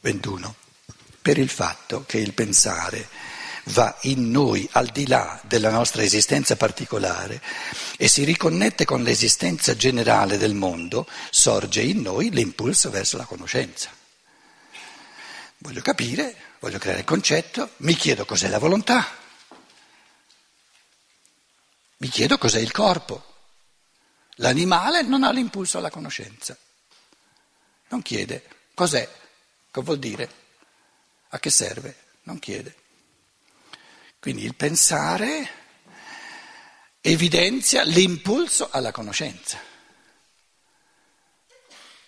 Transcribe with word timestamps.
21, 0.00 0.54
per 1.20 1.38
il 1.38 1.48
fatto 1.48 2.04
che 2.06 2.18
il 2.18 2.32
pensare 2.32 3.08
va 3.68 3.96
in 4.02 4.30
noi 4.30 4.68
al 4.72 4.86
di 4.86 5.06
là 5.06 5.40
della 5.44 5.70
nostra 5.70 6.02
esistenza 6.02 6.56
particolare 6.56 7.42
e 7.96 8.08
si 8.08 8.24
riconnette 8.24 8.84
con 8.84 9.02
l'esistenza 9.02 9.76
generale 9.76 10.38
del 10.38 10.54
mondo, 10.54 11.06
sorge 11.30 11.82
in 11.82 12.00
noi 12.00 12.30
l'impulso 12.30 12.90
verso 12.90 13.16
la 13.16 13.24
conoscenza. 13.24 13.90
Voglio 15.58 15.82
capire, 15.82 16.34
voglio 16.60 16.78
creare 16.78 17.00
il 17.00 17.04
concetto, 17.04 17.70
mi 17.78 17.94
chiedo 17.94 18.24
cos'è 18.24 18.48
la 18.48 18.58
volontà, 18.58 19.06
mi 21.98 22.08
chiedo 22.08 22.38
cos'è 22.38 22.60
il 22.60 22.70
corpo. 22.70 23.24
L'animale 24.36 25.02
non 25.02 25.24
ha 25.24 25.32
l'impulso 25.32 25.78
alla 25.78 25.90
conoscenza, 25.90 26.56
non 27.88 28.02
chiede 28.02 28.44
cos'è, 28.72 29.08
che 29.70 29.80
vuol 29.82 29.98
dire, 29.98 30.30
a 31.28 31.38
che 31.38 31.50
serve, 31.50 31.96
non 32.22 32.38
chiede. 32.38 32.74
Quindi 34.20 34.44
il 34.44 34.54
pensare 34.54 35.48
evidenzia 37.00 37.82
l'impulso 37.84 38.68
alla 38.70 38.92
conoscenza, 38.92 39.60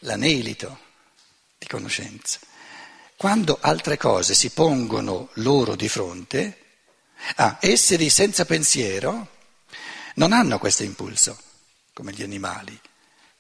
l'anelito 0.01 0.79
di 1.59 1.67
conoscenza. 1.67 2.39
Quando 3.17 3.59
altre 3.61 3.97
cose 3.97 4.35
si 4.35 4.51
pongono 4.51 5.29
loro 5.35 5.77
di 5.77 5.89
fronte, 5.89 6.59
ah, 7.37 7.59
esseri 7.61 8.09
senza 8.09 8.45
pensiero 8.45 9.39
non 10.15 10.33
hanno 10.33 10.59
questo 10.59 10.83
impulso, 10.83 11.39
come 11.93 12.13
gli 12.13 12.23
animali. 12.23 12.79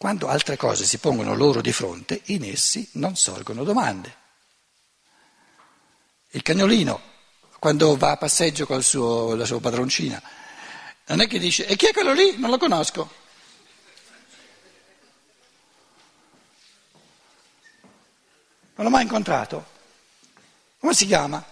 Quando 0.01 0.29
altre 0.29 0.57
cose 0.57 0.87
si 0.87 0.97
pongono 0.97 1.35
loro 1.35 1.61
di 1.61 1.73
fronte, 1.73 2.23
in 2.29 2.45
essi 2.45 2.89
non 2.93 3.17
sorgono 3.17 3.65
domande. 3.65 4.17
Il 6.30 6.41
cagnolino, 6.41 6.99
quando 7.59 7.95
va 7.99 8.13
a 8.13 8.16
passeggio 8.16 8.65
con 8.65 8.79
la 8.79 9.45
sua 9.45 9.61
padroncina, 9.61 10.23
non 11.09 11.21
è 11.21 11.27
che 11.27 11.39
dice, 11.39 11.66
e 11.66 11.77
chi 11.77 11.89
è 11.89 11.93
quello 11.93 12.15
lì? 12.15 12.39
Non 12.39 12.49
lo 12.49 12.57
conosco. 12.57 13.13
Non 18.77 18.87
l'ho 18.87 18.89
mai 18.89 19.02
incontrato. 19.02 19.67
Come 20.79 20.95
si 20.95 21.05
chiama? 21.05 21.45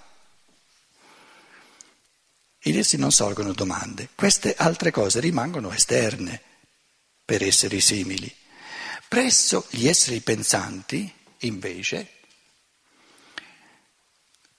In 2.61 2.79
essi 2.79 2.97
non 2.97 3.13
sorgono 3.13 3.53
domande, 3.53 4.09
queste 4.15 4.55
altre 4.57 4.91
cose 4.91 5.21
rimangono 5.21 5.71
esterne 5.71 6.47
per 7.29 7.43
esseri 7.43 7.79
simili. 7.83 8.35
Presso 9.09 9.67
gli 9.71 9.89
esseri 9.89 10.21
pensanti, 10.21 11.11
invece, 11.39 12.13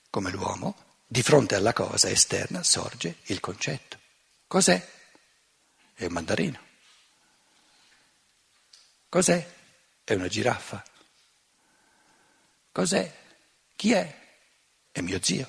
come 0.09 0.31
l'uomo, 0.31 0.75
di 1.05 1.21
fronte 1.21 1.53
alla 1.53 1.73
cosa 1.73 2.09
esterna 2.09 2.63
sorge 2.63 3.17
il 3.25 3.39
concetto. 3.39 3.99
Cos'è? 4.47 4.87
È 5.93 6.05
un 6.05 6.11
mandarino. 6.11 6.59
Cos'è? 9.07 9.55
È 10.03 10.13
una 10.13 10.27
giraffa. 10.27 10.83
Cos'è? 12.71 13.17
Chi 13.75 13.91
è? 13.91 14.19
È 14.91 15.01
mio 15.01 15.19
zio. 15.21 15.47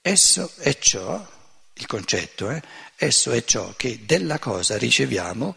Esso 0.00 0.50
è 0.56 0.78
ciò, 0.78 1.30
il 1.74 1.86
concetto, 1.86 2.50
eh? 2.50 2.62
esso 2.96 3.32
è 3.32 3.44
ciò 3.44 3.74
che 3.76 4.06
della 4.06 4.38
cosa 4.38 4.78
riceviamo 4.78 5.56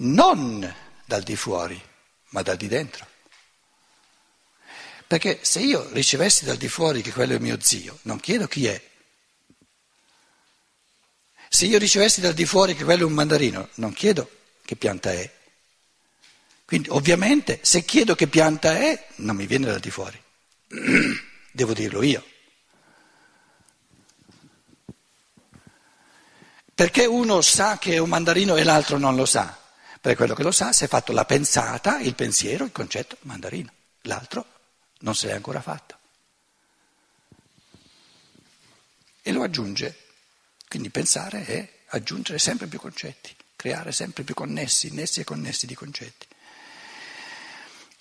non 0.00 0.74
dal 1.04 1.22
di 1.22 1.36
fuori, 1.36 1.80
ma 2.30 2.42
dal 2.42 2.56
di 2.56 2.68
dentro. 2.68 3.06
Perché 5.06 5.40
se 5.42 5.60
io 5.60 5.88
ricevessi 5.92 6.44
dal 6.44 6.56
di 6.56 6.68
fuori 6.68 7.02
che 7.02 7.12
quello 7.12 7.34
è 7.34 7.38
mio 7.38 7.58
zio, 7.60 7.98
non 8.02 8.20
chiedo 8.20 8.46
chi 8.46 8.66
è. 8.66 8.88
Se 11.48 11.66
io 11.66 11.78
ricevessi 11.78 12.20
dal 12.20 12.32
di 12.32 12.46
fuori 12.46 12.76
che 12.76 12.84
quello 12.84 13.02
è 13.02 13.06
un 13.06 13.12
mandarino, 13.12 13.70
non 13.74 13.92
chiedo 13.92 14.30
che 14.64 14.76
pianta 14.76 15.10
è. 15.10 15.38
Quindi 16.64 16.88
ovviamente 16.90 17.58
se 17.62 17.84
chiedo 17.84 18.14
che 18.14 18.28
pianta 18.28 18.76
è, 18.76 19.08
non 19.16 19.34
mi 19.34 19.46
viene 19.46 19.66
dal 19.66 19.80
di 19.80 19.90
fuori. 19.90 20.22
Devo 21.50 21.74
dirlo 21.74 22.02
io. 22.02 22.24
Perché 26.72 27.04
uno 27.04 27.40
sa 27.40 27.78
che 27.78 27.94
è 27.94 27.98
un 27.98 28.08
mandarino 28.08 28.54
e 28.54 28.62
l'altro 28.62 28.96
non 28.96 29.16
lo 29.16 29.26
sa? 29.26 29.59
Perché 30.00 30.16
quello 30.16 30.34
che 30.34 30.42
lo 30.42 30.50
sa 30.50 30.72
si 30.72 30.84
è 30.84 30.88
fatto 30.88 31.12
la 31.12 31.26
pensata, 31.26 32.00
il 32.00 32.14
pensiero, 32.14 32.64
il 32.64 32.72
concetto 32.72 33.18
mandarino. 33.22 33.70
L'altro 34.02 34.46
non 35.00 35.14
se 35.14 35.26
l'è 35.26 35.34
ancora 35.34 35.60
fatto. 35.60 35.98
E 39.20 39.32
lo 39.32 39.42
aggiunge. 39.42 39.96
Quindi 40.66 40.88
pensare 40.88 41.44
è 41.44 41.72
aggiungere 41.88 42.38
sempre 42.38 42.66
più 42.66 42.78
concetti, 42.78 43.34
creare 43.56 43.92
sempre 43.92 44.22
più 44.22 44.34
connessi, 44.34 44.90
nessi 44.92 45.20
e 45.20 45.24
connessi 45.24 45.66
di 45.66 45.74
concetti. 45.74 46.26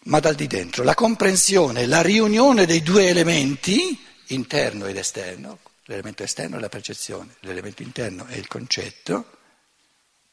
Ma 0.04 0.22
dal 0.22 0.36
di 0.36 0.48
dentro, 0.48 0.84
la 0.84 0.94
comprensione, 0.94 1.86
la 1.86 2.02
riunione 2.02 2.66
dei 2.66 2.82
due 2.82 3.08
elementi, 3.10 4.00
interno 4.28 4.86
ed 4.86 4.96
esterno, 4.96 5.60
l'elemento 5.86 6.24
esterno 6.24 6.56
è 6.56 6.60
la 6.60 6.70
percezione, 6.70 7.36
l'elemento 7.42 7.82
interno 7.82 8.26
è 8.28 8.36
il 8.36 8.48
concetto, 8.48 9.38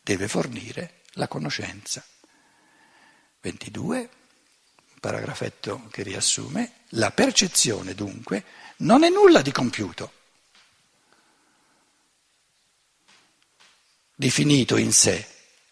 deve 0.01 0.29
fornire 0.29 1.01
la 1.17 1.29
conoscenza. 1.29 2.05
22, 3.41 4.09
paragrafetto 5.01 5.87
che 5.91 6.03
riassume, 6.03 6.81
la 6.91 7.11
percezione 7.11 7.95
dunque 7.95 8.45
non 8.79 9.05
è 9.05 9.09
nulla 9.09 9.43
di 9.43 9.53
compiuto, 9.53 10.13
di 14.15 14.31
finito 14.31 14.77
in 14.77 14.93
sé, 14.93 15.27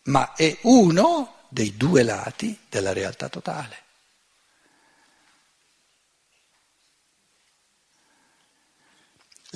ma 0.05 0.35
è 0.35 0.59
uno 0.63 1.47
dei 1.49 1.77
due 1.77 2.03
lati 2.03 2.59
della 2.69 2.93
realtà 2.93 3.29
totale. 3.29 3.83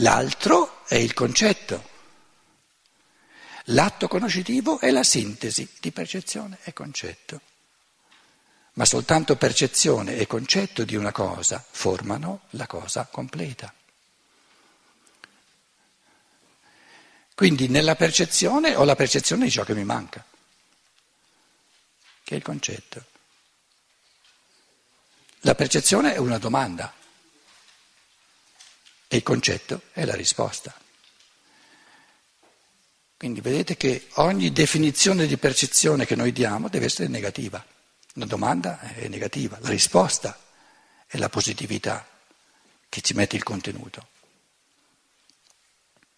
L'altro 0.00 0.87
è 0.87 0.94
il 0.94 1.12
concetto. 1.12 1.97
L'atto 3.71 4.09
conoscitivo 4.09 4.81
è 4.81 4.91
la 4.91 5.03
sintesi 5.03 5.69
di 5.79 5.93
percezione 5.93 6.59
e 6.62 6.73
concetto. 6.73 7.41
Ma 8.75 8.84
soltanto 8.87 9.37
percezione 9.37 10.17
e 10.17 10.27
concetto 10.27 10.84
di 10.84 10.97
una 10.97 11.12
cosa 11.12 11.62
formano 11.69 12.43
la 12.51 12.67
cosa 12.67 13.06
completa. 13.11 13.73
Quindi 17.34 17.69
nella 17.69 17.95
percezione 17.95 18.75
ho 18.75 18.84
la 18.84 18.97
percezione 18.97 19.45
di 19.45 19.51
ciò 19.51 19.65
che 19.65 19.75
mi 19.75 19.85
manca, 19.85 20.25
che 22.25 22.35
è 22.35 22.37
il 22.37 22.43
concetto. 22.43 23.05
La 25.41 25.55
percezione 25.55 26.15
è 26.15 26.19
una 26.19 26.39
domanda. 26.39 26.95
E 29.06 29.17
il 29.17 29.23
concetto 29.23 29.83
è 29.93 30.05
la 30.05 30.15
risposta. 30.15 30.87
Quindi 33.19 33.41
vedete 33.41 33.77
che 33.77 34.06
ogni 34.15 34.53
definizione 34.53 35.27
di 35.27 35.37
percezione 35.37 36.06
che 36.06 36.15
noi 36.15 36.31
diamo 36.31 36.69
deve 36.69 36.84
essere 36.84 37.09
negativa. 37.09 37.62
La 38.12 38.27
domanda 38.27 38.79
è 38.79 39.09
negativa, 39.09 39.59
la 39.61 39.71
risposta 39.71 40.39
è 41.05 41.19
la 41.19 41.29
positività 41.29 42.06
che 42.89 43.01
ci 43.01 43.15
mette 43.15 43.34
il 43.34 43.43
contenuto. 43.43 44.06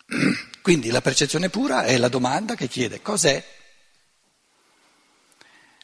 Quindi 0.60 0.90
la 0.90 1.00
percezione 1.00 1.48
pura 1.48 1.84
è 1.84 1.96
la 1.96 2.08
domanda 2.08 2.54
che 2.54 2.68
chiede 2.68 3.00
cos'è. 3.00 3.42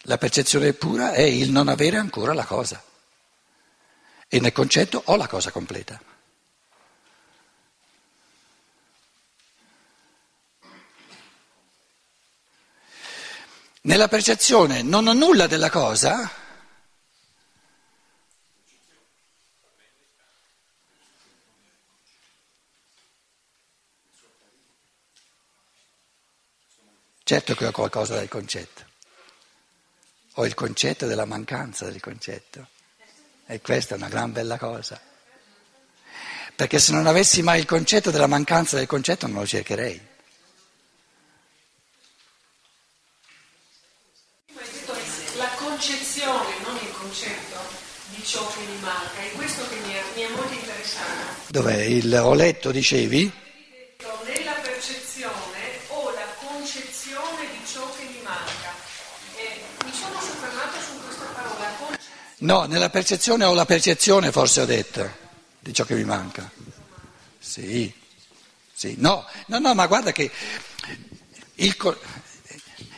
La 0.03 0.19
percezione 0.19 0.75
pura 0.75 1.13
è 1.13 1.23
il 1.23 1.51
non 1.51 1.69
avere 1.69 1.97
ancora 1.97 2.35
la 2.35 2.45
cosa. 2.45 2.85
E 4.29 4.39
nel 4.39 4.53
concetto 4.53 5.01
ho 5.07 5.17
la 5.17 5.29
cosa 5.29 5.51
completa. 5.51 5.99
Nella 13.97 14.09
percezione 14.09 14.83
non 14.83 15.07
ho 15.07 15.15
nulla 15.15 15.47
della 15.47 15.71
cosa, 15.71 16.31
certo 27.25 27.55
che 27.55 27.65
ho 27.65 27.71
qualcosa 27.71 28.19
del 28.19 28.29
concetto, 28.29 28.85
ho 30.35 30.45
il 30.45 30.53
concetto 30.53 31.07
della 31.07 31.25
mancanza 31.25 31.87
del 31.87 32.03
concetto. 32.03 32.69
E 33.47 33.63
questa 33.63 33.95
è 33.95 33.97
una 33.97 34.09
gran 34.09 34.31
bella 34.31 34.59
cosa, 34.59 35.01
perché 36.55 36.79
se 36.79 36.93
non 36.93 37.07
avessi 37.07 37.41
mai 37.41 37.61
il 37.61 37.65
concetto 37.65 38.11
della 38.11 38.27
mancanza 38.27 38.77
del 38.77 38.87
concetto 38.87 39.27
non 39.27 39.39
lo 39.39 39.47
cercherei. 39.47 40.15
Concezione, 45.77 46.55
non 46.65 46.75
il 46.77 46.91
concetto. 46.93 47.85
di 48.09 48.25
ciò 48.25 48.47
che 48.53 48.61
mi 48.61 48.79
manca, 48.81 49.21
è 49.21 49.33
questo 49.33 49.69
che 49.69 49.77
mi 49.85 49.93
è, 49.93 50.03
mi 50.15 50.23
è 50.23 50.29
molto 50.29 50.55
interessato. 50.55 51.43
Dov'è? 51.49 51.83
Il, 51.83 52.15
ho 52.15 52.35
letto, 52.35 52.71
dicevi? 52.71 53.31
Nella 54.25 54.53
percezione 54.53 55.81
o 55.89 56.11
la 56.13 56.27
concezione 56.39 57.51
di 57.51 57.67
ciò 57.67 57.95
che 57.95 58.05
mi 58.05 58.21
manca. 58.23 58.75
E 59.35 59.61
mi 59.85 59.93
sono 59.93 60.19
soffermata 60.21 60.81
su 60.81 61.03
questa 61.03 61.25
parola. 61.35 61.99
No, 62.39 62.65
nella 62.65 62.89
percezione 62.89 63.45
o 63.45 63.53
la 63.53 63.67
percezione 63.67 64.33
forse 64.33 64.61
ho 64.63 64.67
detto 64.67 65.11
di 65.59 65.75
ciò 65.75 65.85
che 65.85 65.95
mi 65.95 66.05
manca. 66.05 66.51
Sì, 67.39 67.93
sì, 68.73 68.95
no, 68.99 69.27
no, 69.47 69.59
no, 69.59 69.75
ma 69.75 69.87
guarda 69.87 70.13
che 70.13 70.31
il, 71.57 71.77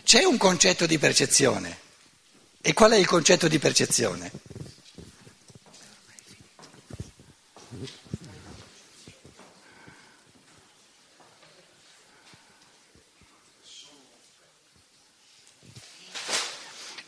c'è 0.04 0.22
un 0.22 0.36
concetto 0.36 0.86
di 0.86 0.98
percezione. 0.98 1.86
E 2.60 2.72
qual 2.74 2.92
è 2.92 2.96
il 2.96 3.06
concetto 3.06 3.48
di 3.48 3.58
percezione? 3.58 4.30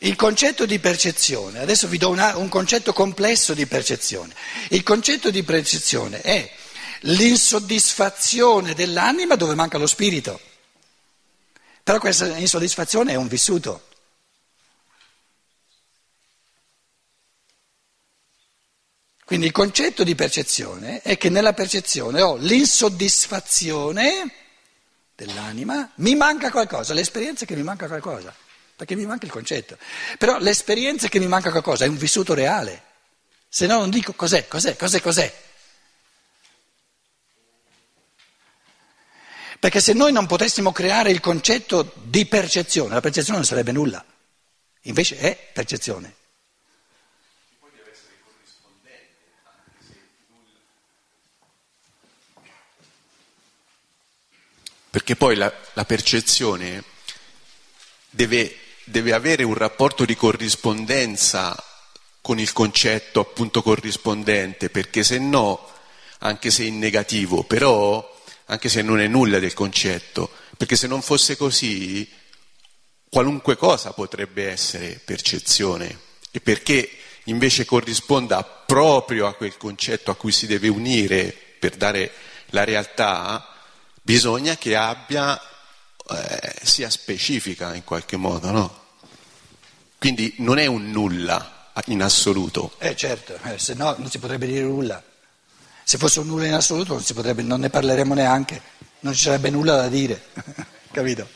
Il 0.03 0.15
concetto 0.15 0.65
di 0.65 0.79
percezione, 0.79 1.59
adesso 1.59 1.87
vi 1.87 1.99
do 1.99 2.09
una, 2.09 2.35
un 2.35 2.49
concetto 2.49 2.91
complesso 2.91 3.53
di 3.53 3.67
percezione. 3.67 4.33
Il 4.69 4.81
concetto 4.81 5.29
di 5.29 5.43
percezione 5.43 6.21
è 6.21 6.51
l'insoddisfazione 7.01 8.73
dell'anima 8.73 9.35
dove 9.35 9.53
manca 9.53 9.77
lo 9.77 9.85
spirito. 9.85 10.39
Però 11.83 11.99
questa 11.99 12.35
insoddisfazione 12.37 13.11
è 13.11 13.15
un 13.15 13.27
vissuto. 13.27 13.89
Quindi 19.31 19.47
il 19.47 19.55
concetto 19.55 20.03
di 20.03 20.13
percezione 20.13 20.99
è 20.99 21.17
che 21.17 21.29
nella 21.29 21.53
percezione 21.53 22.21
ho 22.21 22.35
l'insoddisfazione 22.35 24.29
dell'anima, 25.15 25.89
mi 25.95 26.15
manca 26.15 26.51
qualcosa, 26.51 26.93
l'esperienza 26.93 27.45
è 27.45 27.47
che 27.47 27.55
mi 27.55 27.63
manca 27.63 27.87
qualcosa 27.87 28.35
perché 28.75 28.93
mi 28.93 29.05
manca 29.05 29.25
il 29.25 29.31
concetto. 29.31 29.77
Però 30.17 30.37
l'esperienza 30.37 31.07
che 31.07 31.19
mi 31.19 31.27
manca 31.27 31.49
qualcosa 31.49 31.85
è 31.85 31.87
un 31.87 31.95
vissuto 31.95 32.33
reale, 32.33 32.83
se 33.47 33.67
no 33.67 33.77
non 33.79 33.89
dico 33.89 34.11
cos'è, 34.11 34.49
cos'è, 34.49 34.75
cos'è, 34.75 34.99
cos'è. 34.99 35.33
Perché 39.59 39.79
se 39.79 39.93
noi 39.93 40.11
non 40.11 40.25
potessimo 40.25 40.73
creare 40.73 41.09
il 41.09 41.21
concetto 41.21 41.93
di 42.03 42.25
percezione, 42.25 42.95
la 42.95 42.99
percezione 42.99 43.37
non 43.37 43.47
sarebbe 43.47 43.71
nulla, 43.71 44.03
invece 44.81 45.17
è 45.19 45.51
percezione. 45.53 46.15
Perché 54.91 55.15
poi 55.15 55.35
la, 55.35 55.51
la 55.73 55.85
percezione 55.85 56.83
deve 58.09 58.55
deve 58.91 59.13
avere 59.13 59.43
un 59.43 59.53
rapporto 59.53 60.05
di 60.05 60.15
corrispondenza 60.15 61.55
con 62.19 62.39
il 62.39 62.51
concetto 62.51 63.19
appunto 63.19 63.61
corrispondente, 63.61 64.69
perché 64.69 65.03
se 65.03 65.17
no, 65.17 65.69
anche 66.19 66.51
se 66.51 66.65
in 66.65 66.77
negativo, 66.77 67.43
però 67.43 68.19
anche 68.45 68.69
se 68.69 68.81
non 68.81 68.99
è 68.99 69.07
nulla 69.07 69.39
del 69.39 69.53
concetto, 69.53 70.29
perché 70.57 70.75
se 70.75 70.87
non 70.87 71.01
fosse 71.01 71.37
così, 71.37 72.07
qualunque 73.09 73.55
cosa 73.55 73.93
potrebbe 73.93 74.49
essere 74.49 75.01
percezione. 75.03 76.09
E 76.31 76.41
perché 76.41 76.89
invece 77.25 77.65
corrisponda 77.65 78.43
proprio 78.43 79.25
a 79.25 79.33
quel 79.33 79.57
concetto 79.57 80.11
a 80.11 80.15
cui 80.15 80.31
si 80.31 80.47
deve 80.47 80.67
unire 80.67 81.35
per 81.59 81.75
dare 81.75 82.11
la 82.47 82.63
realtà, 82.63 83.50
bisogna 84.01 84.55
che 84.57 84.75
abbia 84.75 85.39
eh, 86.09 86.55
sia 86.63 86.89
specifica 86.89 87.73
in 87.75 87.83
qualche 87.83 88.17
modo, 88.17 88.51
no? 88.51 88.79
Quindi 89.97 90.33
non 90.39 90.57
è 90.57 90.65
un 90.65 90.89
nulla 90.89 91.69
in 91.85 92.01
assoluto. 92.01 92.73
Eh 92.79 92.95
certo, 92.95 93.37
eh, 93.43 93.59
se 93.59 93.75
no 93.75 93.95
non 93.97 94.09
si 94.09 94.17
potrebbe 94.17 94.47
dire 94.47 94.63
nulla. 94.63 95.01
Se 95.83 95.97
fosse 95.97 96.19
un 96.19 96.27
nulla 96.27 96.47
in 96.47 96.53
assoluto 96.53 96.93
non, 96.93 97.03
potrebbe, 97.13 97.41
non 97.43 97.59
ne 97.59 97.69
parleremmo 97.69 98.13
neanche, 98.13 98.61
non 99.01 99.13
ci 99.13 99.21
sarebbe 99.21 99.49
nulla 99.49 99.75
da 99.75 99.87
dire, 99.87 100.29
capito? 100.91 101.29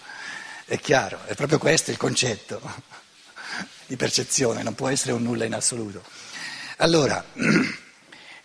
È 0.65 0.79
chiaro, 0.79 1.19
è 1.25 1.35
proprio 1.35 1.59
questo 1.59 1.91
il 1.91 1.97
concetto 1.97 2.59
di 3.85 3.95
percezione, 3.95 4.63
non 4.63 4.73
può 4.73 4.89
essere 4.89 5.11
un 5.11 5.21
nulla 5.21 5.45
in 5.45 5.53
assoluto. 5.53 6.03
Allora, 6.77 7.23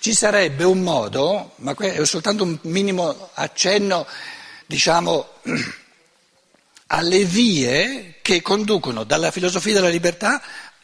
ci 0.00 0.14
sarebbe 0.14 0.64
un 0.64 0.80
modo, 0.80 1.52
ma 1.56 1.74
è 1.76 2.04
soltanto 2.06 2.42
un 2.42 2.58
minimo 2.62 3.30
accenno, 3.34 4.06
diciamo 4.66 5.28
alle 6.88 7.24
vie 7.24 8.14
che 8.22 8.40
conducono 8.40 9.04
dalla 9.04 9.30
filosofia 9.30 9.74
della 9.74 9.88
libertà 9.88 10.42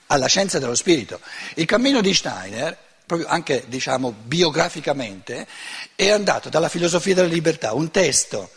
alla 0.08 0.26
scienza 0.26 0.58
dello 0.58 0.74
spirito. 0.74 1.18
Il 1.54 1.64
cammino 1.64 2.02
di 2.02 2.12
Steiner, 2.12 2.76
proprio 3.06 3.26
anche 3.28 3.64
diciamo 3.68 4.12
biograficamente, 4.12 5.46
è 5.94 6.10
andato 6.10 6.50
dalla 6.50 6.68
filosofia 6.68 7.14
della 7.14 7.28
libertà, 7.28 7.72
un 7.72 7.90
testo 7.90 8.50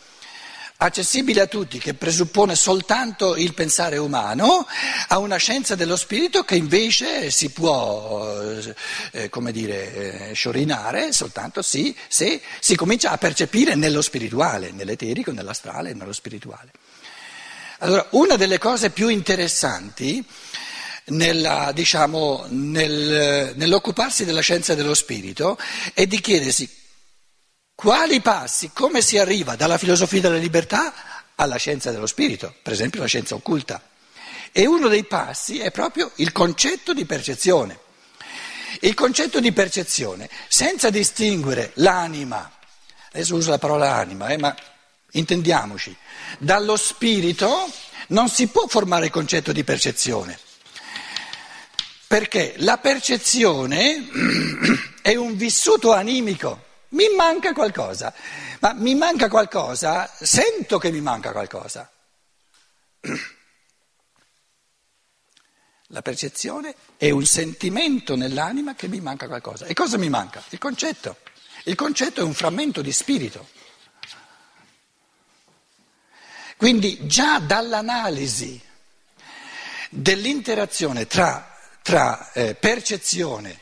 accessibile 0.82 1.42
a 1.42 1.46
tutti 1.46 1.78
che 1.78 1.92
presuppone 1.92 2.54
soltanto 2.54 3.36
il 3.36 3.52
pensare 3.52 3.98
umano, 3.98 4.66
a 5.08 5.18
una 5.18 5.36
scienza 5.36 5.74
dello 5.74 5.96
spirito 5.96 6.42
che 6.42 6.56
invece 6.56 7.30
si 7.30 7.50
può, 7.50 8.34
eh, 9.12 9.28
come 9.28 9.52
dire, 9.52 10.30
eh, 10.30 10.34
sciorinare 10.34 11.12
soltanto 11.12 11.60
sì, 11.60 11.94
se 12.08 12.40
si 12.60 12.76
comincia 12.76 13.10
a 13.10 13.18
percepire 13.18 13.74
nello 13.74 14.00
spirituale, 14.00 14.70
nell'eterico, 14.70 15.32
nell'astrale, 15.32 15.92
nello 15.92 16.14
spirituale. 16.14 16.70
Allora, 17.80 18.06
una 18.10 18.36
delle 18.36 18.58
cose 18.58 18.90
più 18.90 19.08
interessanti 19.08 20.24
nella, 21.06 21.72
diciamo, 21.74 22.46
nel, 22.48 23.52
nell'occuparsi 23.54 24.24
della 24.24 24.40
scienza 24.40 24.74
dello 24.74 24.94
spirito 24.94 25.58
è 25.92 26.06
di 26.06 26.20
chiedersi 26.20 26.79
quali 27.80 28.20
passi, 28.20 28.72
come 28.74 29.00
si 29.00 29.16
arriva 29.16 29.56
dalla 29.56 29.78
filosofia 29.78 30.20
della 30.20 30.36
libertà 30.36 30.92
alla 31.34 31.56
scienza 31.56 31.90
dello 31.90 32.06
spirito, 32.06 32.54
per 32.62 32.74
esempio 32.74 33.00
la 33.00 33.06
scienza 33.06 33.34
occulta. 33.34 33.82
E 34.52 34.66
uno 34.66 34.86
dei 34.88 35.04
passi 35.04 35.60
è 35.60 35.70
proprio 35.70 36.10
il 36.16 36.30
concetto 36.30 36.92
di 36.92 37.06
percezione. 37.06 37.78
Il 38.80 38.92
concetto 38.92 39.40
di 39.40 39.50
percezione, 39.52 40.28
senza 40.48 40.90
distinguere 40.90 41.70
l'anima, 41.76 42.52
adesso 43.12 43.34
uso 43.34 43.48
la 43.48 43.56
parola 43.56 43.94
anima, 43.94 44.28
eh, 44.28 44.36
ma 44.36 44.54
intendiamoci, 45.12 45.96
dallo 46.36 46.76
spirito 46.76 47.66
non 48.08 48.28
si 48.28 48.48
può 48.48 48.66
formare 48.66 49.06
il 49.06 49.10
concetto 49.10 49.52
di 49.52 49.64
percezione, 49.64 50.38
perché 52.06 52.56
la 52.58 52.76
percezione 52.76 54.06
è 55.00 55.14
un 55.16 55.34
vissuto 55.34 55.94
animico, 55.94 56.68
mi 56.90 57.08
manca 57.16 57.52
qualcosa, 57.52 58.12
ma 58.60 58.72
mi 58.72 58.94
manca 58.94 59.28
qualcosa, 59.28 60.10
sento 60.18 60.78
che 60.78 60.90
mi 60.90 61.00
manca 61.00 61.32
qualcosa. 61.32 61.90
La 65.92 66.02
percezione 66.02 66.74
è 66.96 67.10
un 67.10 67.26
sentimento 67.26 68.14
nell'anima 68.14 68.74
che 68.74 68.86
mi 68.86 69.00
manca 69.00 69.26
qualcosa. 69.26 69.66
E 69.66 69.74
cosa 69.74 69.98
mi 69.98 70.08
manca? 70.08 70.42
Il 70.50 70.58
concetto. 70.58 71.16
Il 71.64 71.74
concetto 71.74 72.20
è 72.20 72.24
un 72.24 72.32
frammento 72.32 72.80
di 72.80 72.92
spirito. 72.92 73.48
Quindi 76.56 77.06
già 77.06 77.38
dall'analisi 77.38 78.60
dell'interazione 79.90 81.06
tra, 81.06 81.56
tra 81.82 82.30
eh, 82.32 82.54
percezione 82.54 83.58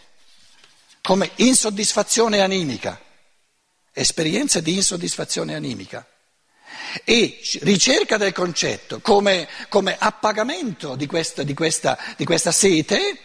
come 1.00 1.30
insoddisfazione 1.36 2.40
animica, 2.40 3.00
esperienza 3.98 4.60
di 4.60 4.74
insoddisfazione 4.74 5.54
animica, 5.54 6.06
e 7.04 7.40
ricerca 7.60 8.16
del 8.16 8.32
concetto 8.32 9.00
come, 9.00 9.48
come 9.68 9.96
appagamento 9.98 10.96
di 10.96 11.06
questa, 11.06 11.42
di, 11.42 11.54
questa, 11.54 11.98
di 12.16 12.24
questa 12.24 12.52
sete, 12.52 13.18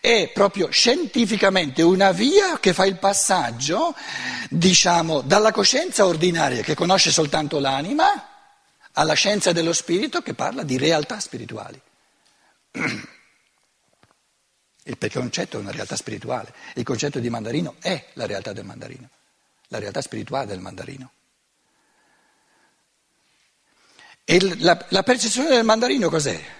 è 0.00 0.30
proprio 0.32 0.70
scientificamente 0.70 1.82
una 1.82 2.12
via 2.12 2.58
che 2.60 2.72
fa 2.72 2.86
il 2.86 2.96
passaggio, 2.98 3.94
diciamo, 4.48 5.20
dalla 5.20 5.50
coscienza 5.52 6.06
ordinaria 6.06 6.62
che 6.62 6.74
conosce 6.74 7.10
soltanto 7.10 7.58
l'anima 7.58 8.28
alla 8.92 9.14
scienza 9.14 9.52
dello 9.52 9.72
spirito 9.72 10.22
che 10.22 10.34
parla 10.34 10.62
di 10.62 10.78
realtà 10.78 11.20
spirituali. 11.20 11.80
Il 14.84 14.96
concetto 15.12 15.58
è 15.58 15.60
una 15.60 15.70
realtà 15.70 15.96
spirituale, 15.96 16.54
il 16.74 16.84
concetto 16.84 17.18
di 17.18 17.28
mandarino 17.28 17.76
è 17.80 18.06
la 18.14 18.26
realtà 18.26 18.52
del 18.52 18.64
mandarino, 18.64 19.08
la 19.68 19.78
realtà 19.78 20.00
spirituale 20.00 20.46
del 20.46 20.60
mandarino. 20.60 21.12
E 24.24 24.56
la, 24.58 24.86
la 24.90 25.02
percezione 25.02 25.48
del 25.48 25.64
mandarino 25.64 26.10
cos'è? 26.10 26.56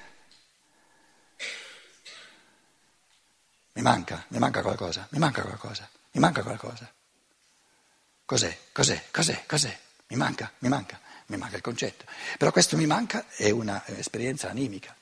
Mi 3.74 3.82
manca, 3.82 4.24
mi 4.28 4.38
manca 4.38 4.62
qualcosa, 4.62 5.06
mi 5.10 5.18
manca 5.18 5.42
qualcosa, 5.42 5.88
mi 6.12 6.20
manca 6.20 6.42
qualcosa. 6.42 6.90
Cos'è? 8.24 8.58
Cos'è? 8.72 9.04
Cos'è? 9.10 9.44
Cos'è? 9.46 9.78
Mi 10.08 10.16
manca, 10.16 10.50
mi 10.58 10.68
manca, 10.68 11.00
mi 11.26 11.36
manca 11.36 11.56
il 11.56 11.62
concetto. 11.62 12.04
Però 12.38 12.50
questo 12.50 12.76
mi 12.76 12.86
manca 12.86 13.26
è 13.28 13.50
un'esperienza 13.50 14.48
animica. 14.48 14.96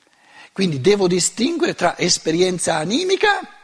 Quindi 0.51 0.81
devo 0.81 1.07
distinguere 1.07 1.73
tra 1.73 1.97
esperienza 1.97 2.75
animica, 2.75 3.56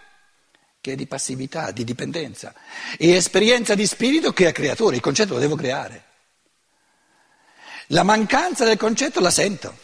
che 0.84 0.92
è 0.92 0.96
di 0.98 1.08
passività, 1.08 1.72
di 1.72 1.86
dipendenza, 1.86 2.54
e 2.98 3.12
esperienza 3.14 3.74
di 3.74 3.88
spirito 3.88 4.34
che 4.34 4.50
è 4.50 4.52
creatore. 4.52 4.98
Il 4.98 5.02
concetto 5.02 5.34
lo 5.34 5.40
devo 5.40 5.56
creare. 5.56 6.04
La 7.88 8.04
mancanza 8.04 8.66
del 8.66 8.76
concetto 8.76 9.22
la 9.22 9.32
sento. 9.32 9.78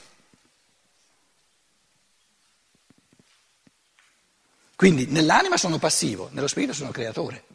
Quindi 4.75 5.05
nell'anima 5.05 5.55
sono 5.55 5.77
passivo, 5.77 6.27
nello 6.33 6.47
spirito 6.47 6.73
sono 6.73 6.91
creatore. 6.91 7.45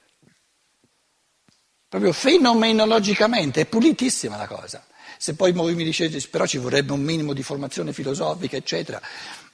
Proprio 1.87 2.15
fenomenologicamente 2.15 3.61
è 3.61 3.67
pulitissima 3.67 4.39
la 4.39 4.47
cosa. 4.47 4.87
Se 5.19 5.35
poi 5.35 5.53
voi 5.53 5.75
mi 5.75 5.85
dicete 5.85 6.19
però 6.29 6.47
ci 6.47 6.57
vorrebbe 6.57 6.93
un 6.93 7.03
minimo 7.03 7.35
di 7.35 7.43
formazione 7.43 7.93
filosofica, 7.93 8.57
eccetera, 8.57 9.03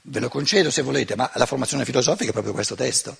ve 0.02 0.20
lo 0.20 0.28
concedo 0.28 0.70
se 0.70 0.82
volete, 0.82 1.16
ma 1.16 1.28
la 1.35 1.47
formazione 1.47 1.85
filosofica 1.85 2.30
è 2.30 2.32
proprio 2.32 2.52
questo 2.52 2.76
testo. 2.76 3.16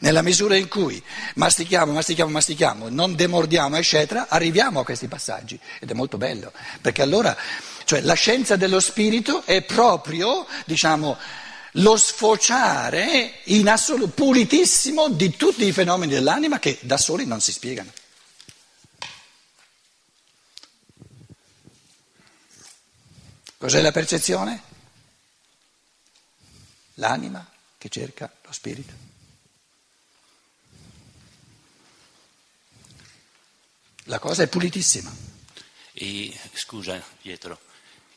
Nella 0.00 0.22
misura 0.22 0.56
in 0.56 0.68
cui 0.68 1.02
mastichiamo, 1.34 1.92
mastichiamo, 1.92 2.30
mastichiamo, 2.30 2.88
non 2.88 3.14
demordiamo, 3.14 3.76
eccetera, 3.76 4.28
arriviamo 4.28 4.80
a 4.80 4.84
questi 4.84 5.08
passaggi 5.08 5.58
ed 5.80 5.90
è 5.90 5.94
molto 5.94 6.16
bello, 6.18 6.52
perché 6.80 7.02
allora, 7.02 7.36
cioè 7.84 8.00
la 8.02 8.14
scienza 8.14 8.56
dello 8.56 8.80
spirito 8.80 9.44
è 9.44 9.62
proprio, 9.62 10.46
diciamo, 10.66 11.18
lo 11.72 11.96
sfociare 11.96 13.40
in 13.44 13.68
assoluto 13.68 14.08
pulitissimo 14.08 15.08
di 15.08 15.36
tutti 15.36 15.64
i 15.64 15.72
fenomeni 15.72 16.12
dell'anima 16.12 16.58
che 16.58 16.78
da 16.82 16.96
soli 16.96 17.26
non 17.26 17.40
si 17.40 17.52
spiegano. 17.52 17.92
Cos'è 23.58 23.80
la 23.80 23.90
percezione? 23.90 24.62
L'anima 26.94 27.44
che 27.76 27.88
cerca 27.88 28.32
lo 28.42 28.52
spirito. 28.52 29.07
La 34.08 34.18
cosa 34.18 34.42
è 34.42 34.48
pulitissima. 34.48 35.14
E, 35.92 36.34
scusa 36.54 37.02
Pietro, 37.20 37.58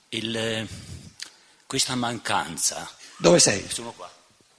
il, 0.09 0.65
questa 1.65 1.95
mancanza 1.95 2.89
dove 3.17 3.39
sei? 3.39 3.67
Sono 3.69 3.91
qua. 3.91 4.09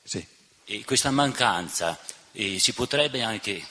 Sì. 0.03 0.25
E 0.65 0.85
questa 0.85 1.11
mancanza 1.11 1.99
eh, 2.33 2.59
si 2.59 2.75
potrebbe 2.75 3.23
anche, 3.23 3.67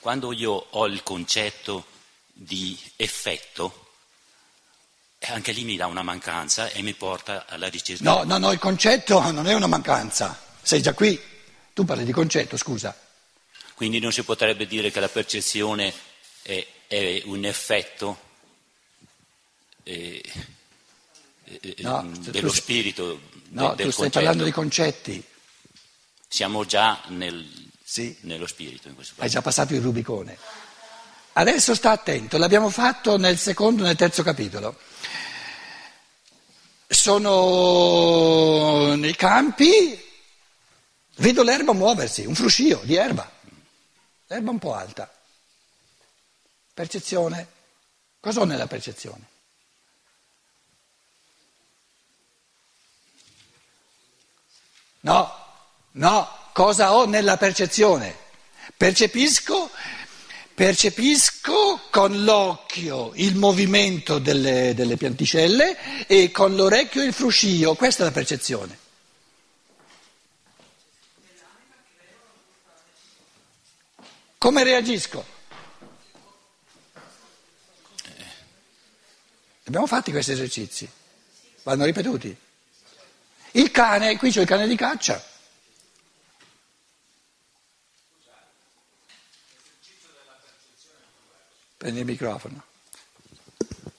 quando 0.00 0.32
io 0.32 0.52
ho 0.52 0.86
il 0.86 1.02
concetto 1.02 1.84
di 2.32 2.78
effetto, 2.96 3.88
anche 5.26 5.52
lì 5.52 5.64
mi 5.64 5.76
dà 5.76 5.86
una 5.86 6.02
mancanza 6.02 6.70
e 6.70 6.80
mi 6.80 6.94
porta 6.94 7.44
alla 7.46 7.68
ricerca. 7.68 8.02
No, 8.02 8.22
no, 8.24 8.38
no, 8.38 8.52
il 8.52 8.58
concetto 8.58 9.20
non 9.30 9.46
è 9.46 9.52
una 9.52 9.66
mancanza. 9.66 10.40
Sei 10.62 10.80
già 10.80 10.94
qui. 10.94 11.20
Tu 11.74 11.84
parli 11.84 12.04
di 12.04 12.12
concetto, 12.12 12.56
scusa. 12.56 12.98
Quindi 13.74 13.98
non 13.98 14.12
si 14.12 14.22
potrebbe 14.22 14.66
dire 14.66 14.90
che 14.90 15.00
la 15.00 15.08
percezione 15.08 16.08
è, 16.42 16.66
è 16.86 17.22
un 17.24 17.44
effetto. 17.44 18.18
Eh, 19.82 20.22
no, 21.78 22.10
dello 22.18 22.48
tu, 22.48 22.54
spirito. 22.54 23.20
No, 23.48 23.74
del 23.74 23.86
tu 23.86 23.92
stai 23.92 24.10
parlando 24.10 24.44
di 24.44 24.52
concetti. 24.52 25.24
Siamo 26.28 26.64
già 26.64 27.00
nel, 27.08 27.44
sì. 27.82 28.16
nello 28.20 28.46
spirito 28.46 28.88
in 28.88 28.94
questo 28.94 29.14
caso. 29.14 29.26
Hai 29.26 29.32
già 29.32 29.42
passato 29.42 29.74
il 29.74 29.80
Rubicone. 29.80 30.38
Adesso 31.32 31.74
sta 31.74 31.90
attento, 31.92 32.38
l'abbiamo 32.38 32.70
fatto 32.70 33.16
nel 33.16 33.38
secondo 33.38 33.82
e 33.82 33.86
nel 33.86 33.96
terzo 33.96 34.22
capitolo. 34.22 34.78
Sono 36.88 37.36
nei 38.96 39.14
campi, 39.14 39.96
vedo 41.16 41.42
l'erba 41.44 41.72
muoversi, 41.72 42.26
un 42.26 42.34
fruscio 42.34 42.80
di 42.82 42.96
erba, 42.96 43.30
l'erba 44.26 44.50
un 44.50 44.58
po' 44.58 44.74
alta. 44.74 45.12
Percezione. 46.80 47.46
Cosa 48.20 48.40
ho 48.40 48.44
nella 48.44 48.66
percezione? 48.66 49.28
No, 55.00 55.30
no, 55.90 56.36
cosa 56.54 56.94
ho 56.94 57.04
nella 57.04 57.36
percezione? 57.36 58.16
Percepisco, 58.74 59.70
percepisco 60.54 61.82
con 61.90 62.24
l'occhio 62.24 63.12
il 63.16 63.36
movimento 63.36 64.18
delle, 64.18 64.72
delle 64.72 64.96
pianticelle 64.96 66.06
e 66.06 66.30
con 66.30 66.56
l'orecchio 66.56 67.02
il 67.02 67.12
fruscio, 67.12 67.74
questa 67.74 68.04
è 68.04 68.06
la 68.06 68.12
percezione. 68.12 68.78
Come 74.38 74.64
reagisco? 74.64 75.39
Abbiamo 79.70 79.86
fatto 79.86 80.10
questi 80.10 80.32
esercizi, 80.32 80.90
vanno 81.62 81.84
ripetuti. 81.84 82.36
Il 83.52 83.70
cane, 83.70 84.16
qui 84.16 84.32
c'è 84.32 84.40
il 84.40 84.46
cane 84.48 84.66
di 84.66 84.74
caccia. 84.74 85.24
Prendi 91.76 92.00
il 92.00 92.04
microfono, 92.04 92.64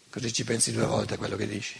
così 0.10 0.34
ci 0.34 0.44
pensi 0.44 0.74
due 0.74 0.86
volte 0.86 1.14
a 1.14 1.18
quello 1.18 1.38
che 1.38 1.48
dici. 1.48 1.80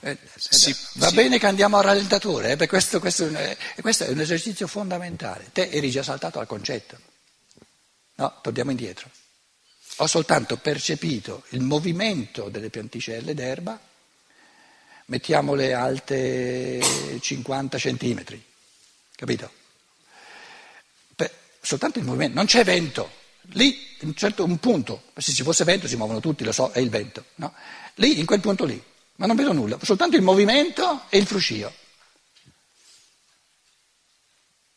Eh, 0.00 0.16
sì, 0.36 0.74
va 0.94 1.08
sì. 1.08 1.14
bene 1.14 1.38
che 1.38 1.46
andiamo 1.46 1.76
a 1.76 1.82
rallentatore, 1.82 2.52
eh, 2.52 2.66
questo, 2.66 2.98
questo, 2.98 3.26
è 3.26 3.28
un, 3.28 3.56
questo, 3.82 4.04
è 4.04 4.08
un 4.08 4.20
esercizio 4.20 4.66
fondamentale. 4.66 5.50
Te 5.52 5.68
eri 5.68 5.90
già 5.90 6.02
saltato 6.02 6.40
al 6.40 6.46
concetto. 6.46 6.98
No, 8.14 8.38
torniamo 8.40 8.70
indietro. 8.70 9.10
Ho 10.00 10.06
soltanto 10.06 10.56
percepito 10.58 11.44
il 11.50 11.60
movimento 11.60 12.48
delle 12.50 12.70
pianticelle 12.70 13.34
d'erba 13.34 13.80
mettiamole 15.06 15.74
alte 15.74 17.18
50 17.20 17.78
centimetri, 17.78 18.42
capito? 19.16 19.50
Per, 21.16 21.32
soltanto 21.60 21.98
il 21.98 22.04
movimento, 22.04 22.36
non 22.36 22.46
c'è 22.46 22.62
vento, 22.62 23.10
lì 23.52 23.96
in 24.00 24.08
un 24.08 24.14
certo 24.14 24.44
un 24.44 24.58
punto, 24.58 25.04
se 25.16 25.32
ci 25.32 25.42
fosse 25.42 25.64
vento 25.64 25.88
si 25.88 25.96
muovono 25.96 26.20
tutti, 26.20 26.44
lo 26.44 26.52
so, 26.52 26.70
è 26.70 26.78
il 26.78 26.90
vento, 26.90 27.24
no? 27.36 27.52
Lì, 27.94 28.20
in 28.20 28.26
quel 28.26 28.40
punto 28.40 28.64
lì, 28.64 28.80
ma 29.16 29.26
non 29.26 29.34
vedo 29.34 29.52
nulla, 29.52 29.78
soltanto 29.82 30.14
il 30.14 30.22
movimento 30.22 31.06
e 31.08 31.18
il 31.18 31.26
fruscio. 31.26 31.74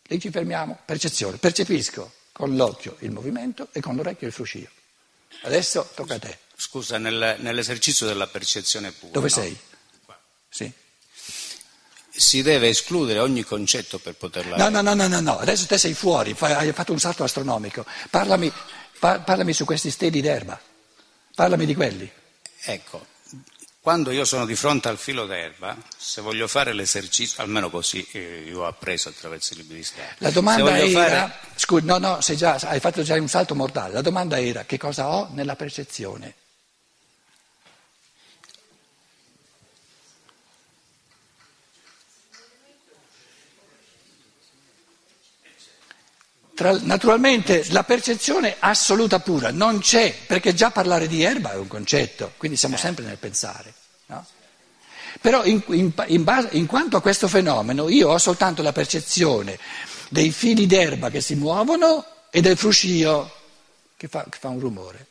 Lì 0.03 0.19
ci 0.19 0.31
fermiamo, 0.31 0.79
percezione, 0.83 1.37
percepisco 1.37 2.11
con 2.31 2.55
l'occhio 2.55 2.95
il 3.01 3.11
movimento 3.11 3.67
e 3.71 3.81
con 3.81 3.95
l'orecchio 3.95 4.25
il 4.25 4.33
fruscio. 4.33 4.79
Adesso 5.43 5.91
tocca 5.95 6.15
a 6.15 6.19
te. 6.19 6.37
Scusa, 6.55 6.97
nel, 6.97 7.37
nell'esercizio 7.39 8.05
della 8.05 8.27
percezione 8.27 8.91
pura. 8.91 9.13
Dove 9.13 9.29
no? 9.29 9.33
sei? 9.33 9.57
Sì. 10.49 10.71
Si 12.13 12.41
deve 12.41 12.67
escludere 12.67 13.19
ogni 13.19 13.43
concetto 13.43 13.97
per 13.97 14.15
poterla... 14.15 14.57
No, 14.57 14.69
no, 14.69 14.81
no, 14.81 14.93
no, 14.93 15.07
no, 15.07 15.19
no. 15.21 15.39
adesso 15.39 15.65
te 15.65 15.77
sei 15.77 15.93
fuori, 15.93 16.35
hai 16.39 16.71
fatto 16.73 16.91
un 16.91 16.99
salto 16.99 17.23
astronomico. 17.23 17.85
Parlami, 18.09 18.51
par- 18.99 19.23
parlami 19.23 19.53
su 19.53 19.65
questi 19.65 19.89
steli 19.89 20.21
d'erba, 20.21 20.59
parlami 21.33 21.65
di 21.65 21.73
quelli. 21.73 22.11
Ecco, 22.63 23.07
quando 23.81 24.11
io 24.11 24.25
sono 24.25 24.45
di 24.45 24.55
fronte 24.55 24.89
al 24.89 24.97
filo 24.97 25.25
d'erba, 25.25 25.75
se 25.97 26.21
voglio 26.21 26.47
fare 26.47 26.71
l'esercizio, 26.71 27.41
almeno 27.41 27.71
così 27.71 28.05
eh, 28.11 28.43
io 28.47 28.61
ho 28.61 28.67
appreso 28.67 29.09
attraverso 29.09 29.53
i 29.53 29.57
libri 29.57 29.77
di 29.77 29.83
Scarpa. 29.83 30.15
La 30.19 30.29
domanda 30.29 30.77
era, 30.77 31.27
fare... 31.27 31.33
scusa, 31.55 31.85
no, 31.85 31.97
no, 31.97 32.19
già, 32.19 32.59
hai 32.65 32.79
fatto 32.79 33.01
già 33.01 33.15
un 33.15 33.27
salto 33.27 33.55
mortale, 33.55 33.93
la 33.93 34.01
domanda 34.01 34.39
era 34.39 34.65
che 34.65 34.77
cosa 34.77 35.09
ho 35.09 35.29
nella 35.33 35.55
percezione. 35.55 36.35
Naturalmente 46.81 47.65
la 47.69 47.83
percezione 47.83 48.55
assoluta 48.59 49.19
pura 49.19 49.51
non 49.51 49.79
c'è, 49.79 50.15
perché 50.25 50.53
già 50.53 50.71
parlare 50.71 51.07
di 51.07 51.23
erba 51.23 51.53
è 51.53 51.57
un 51.57 51.67
concetto, 51.67 52.33
quindi 52.37 52.57
siamo 52.57 52.77
sempre 52.77 53.03
nel 53.05 53.17
pensare. 53.17 53.73
No? 54.07 54.25
Però 55.19 55.43
in, 55.43 55.61
in, 55.67 55.91
in, 56.07 56.23
base, 56.23 56.49
in, 56.51 56.65
quanto 56.65 56.97
a 56.97 57.01
questo 57.01 57.27
fenomeno 57.27 57.89
io 57.89 58.09
ho 58.09 58.17
soltanto 58.17 58.61
la 58.61 58.71
percezione 58.71 59.59
dei 60.09 60.31
fili 60.31 60.65
d'erba 60.67 61.09
che 61.09 61.21
si 61.21 61.35
muovono 61.35 62.05
e 62.29 62.41
del 62.41 62.57
fruscio 62.57 63.31
che 63.97 64.07
fa, 64.07 64.25
che 64.29 64.37
fa 64.39 64.49
un 64.49 64.59
rumore. 64.59 65.07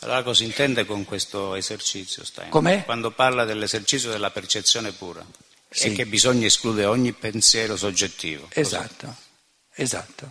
Allora 0.00 0.22
cosa 0.22 0.42
intende 0.42 0.84
con 0.84 1.04
questo 1.04 1.54
esercizio 1.54 2.24
Stein? 2.24 2.50
Com'è? 2.50 2.84
Quando 2.84 3.12
parla 3.12 3.44
dell'esercizio 3.44 4.10
della 4.10 4.30
percezione 4.30 4.92
pura. 4.92 5.24
Sì. 5.72 5.86
e 5.86 5.92
che 5.92 6.06
bisogna 6.06 6.46
escludere 6.46 6.86
ogni 6.86 7.12
pensiero 7.12 7.76
soggettivo. 7.76 8.48
Cos'è? 8.52 8.86
Esatto, 9.74 10.30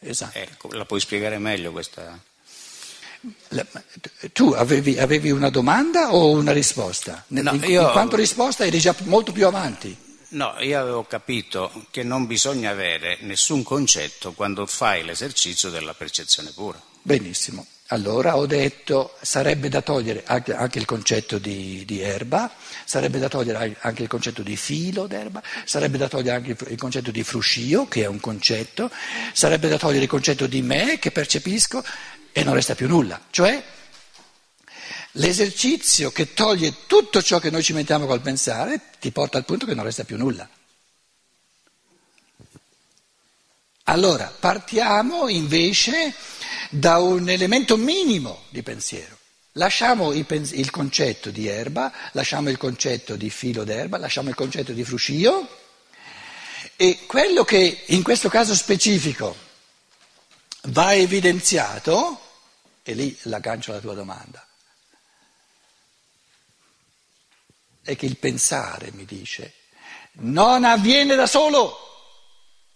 esatto. 0.00 0.38
Ecco, 0.38 0.72
la 0.72 0.84
puoi 0.84 1.00
spiegare 1.00 1.38
meglio 1.38 1.72
questa? 1.72 2.18
La- 3.48 3.66
Tu 4.32 4.50
avevi, 4.52 4.98
avevi 4.98 5.30
una 5.30 5.50
domanda 5.50 6.14
o 6.14 6.30
una 6.30 6.52
risposta? 6.52 7.24
No, 7.28 7.52
in, 7.52 7.62
io- 7.64 7.82
in 7.86 7.90
quanto 7.92 8.16
risposta 8.16 8.64
eri 8.64 8.78
già 8.78 8.94
molto 9.04 9.32
più 9.32 9.46
avanti. 9.46 9.96
No, 10.30 10.54
io 10.60 10.80
avevo 10.80 11.04
capito 11.04 11.86
che 11.90 12.02
non 12.04 12.26
bisogna 12.26 12.70
avere 12.70 13.18
nessun 13.22 13.62
concetto 13.64 14.32
quando 14.32 14.64
fai 14.66 15.04
l'esercizio 15.04 15.70
della 15.70 15.92
percezione 15.92 16.50
pura. 16.52 16.80
Benissimo. 17.02 17.66
Allora 17.92 18.36
ho 18.36 18.46
detto 18.46 19.16
sarebbe 19.20 19.68
da 19.68 19.82
togliere 19.82 20.22
anche, 20.24 20.78
il 20.78 20.84
concetto 20.84 21.38
di, 21.38 21.84
di 21.84 22.00
erba, 22.00 22.48
sarebbe 22.84 23.18
da 23.18 23.28
togliere 23.28 23.76
anche 23.80 24.02
il 24.02 24.08
concetto 24.08 24.42
di 24.42 24.56
filo 24.56 25.08
d'erba, 25.08 25.42
sarebbe 25.64 25.98
da 25.98 26.06
togliere 26.06 26.36
anche 26.36 26.56
il 26.68 26.78
concetto 26.78 27.10
di 27.10 27.24
fruscio, 27.24 27.88
che 27.88 28.02
è 28.02 28.06
un 28.06 28.20
concetto, 28.20 28.88
sarebbe 29.32 29.68
da 29.68 29.76
togliere 29.76 30.04
il 30.04 30.08
concetto 30.08 30.46
di 30.46 30.62
me, 30.62 31.00
che 31.00 31.10
percepisco, 31.10 31.82
e 32.30 32.44
non 32.44 32.54
resta 32.54 32.76
più 32.76 32.86
nulla. 32.86 33.20
Cioè 33.28 33.60
l'esercizio 35.14 36.12
che 36.12 36.32
toglie 36.32 36.86
tutto 36.86 37.20
ciò 37.20 37.40
che 37.40 37.50
noi 37.50 37.64
ci 37.64 37.72
mettiamo 37.72 38.06
col 38.06 38.20
pensare 38.20 38.80
ti 39.00 39.10
porta 39.10 39.36
al 39.36 39.44
punto 39.44 39.66
che 39.66 39.74
non 39.74 39.84
resta 39.84 40.04
più 40.04 40.16
nulla. 40.16 40.48
Allora, 43.84 44.32
partiamo 44.38 45.26
invece 45.26 46.14
da 46.70 46.98
un 46.98 47.28
elemento 47.28 47.76
minimo 47.76 48.44
di 48.48 48.62
pensiero. 48.62 49.18
Lasciamo 49.54 50.12
il, 50.12 50.24
pens- 50.24 50.52
il 50.52 50.70
concetto 50.70 51.30
di 51.30 51.48
erba, 51.48 51.92
lasciamo 52.12 52.48
il 52.48 52.56
concetto 52.56 53.16
di 53.16 53.28
filo 53.28 53.64
d'erba, 53.64 53.98
lasciamo 53.98 54.28
il 54.28 54.36
concetto 54.36 54.72
di 54.72 54.84
fruscio 54.84 55.58
e 56.76 57.04
quello 57.06 57.44
che 57.44 57.82
in 57.86 58.02
questo 58.02 58.28
caso 58.28 58.54
specifico 58.54 59.36
va 60.68 60.94
evidenziato, 60.94 62.20
e 62.82 62.94
lì 62.94 63.18
l'aggancio 63.22 63.72
alla 63.72 63.80
tua 63.80 63.94
domanda, 63.94 64.46
è 67.82 67.96
che 67.96 68.06
il 68.06 68.16
pensare, 68.16 68.92
mi 68.92 69.04
dice, 69.04 69.54
non 70.12 70.64
avviene 70.64 71.16
da 71.16 71.26
solo, 71.26 71.76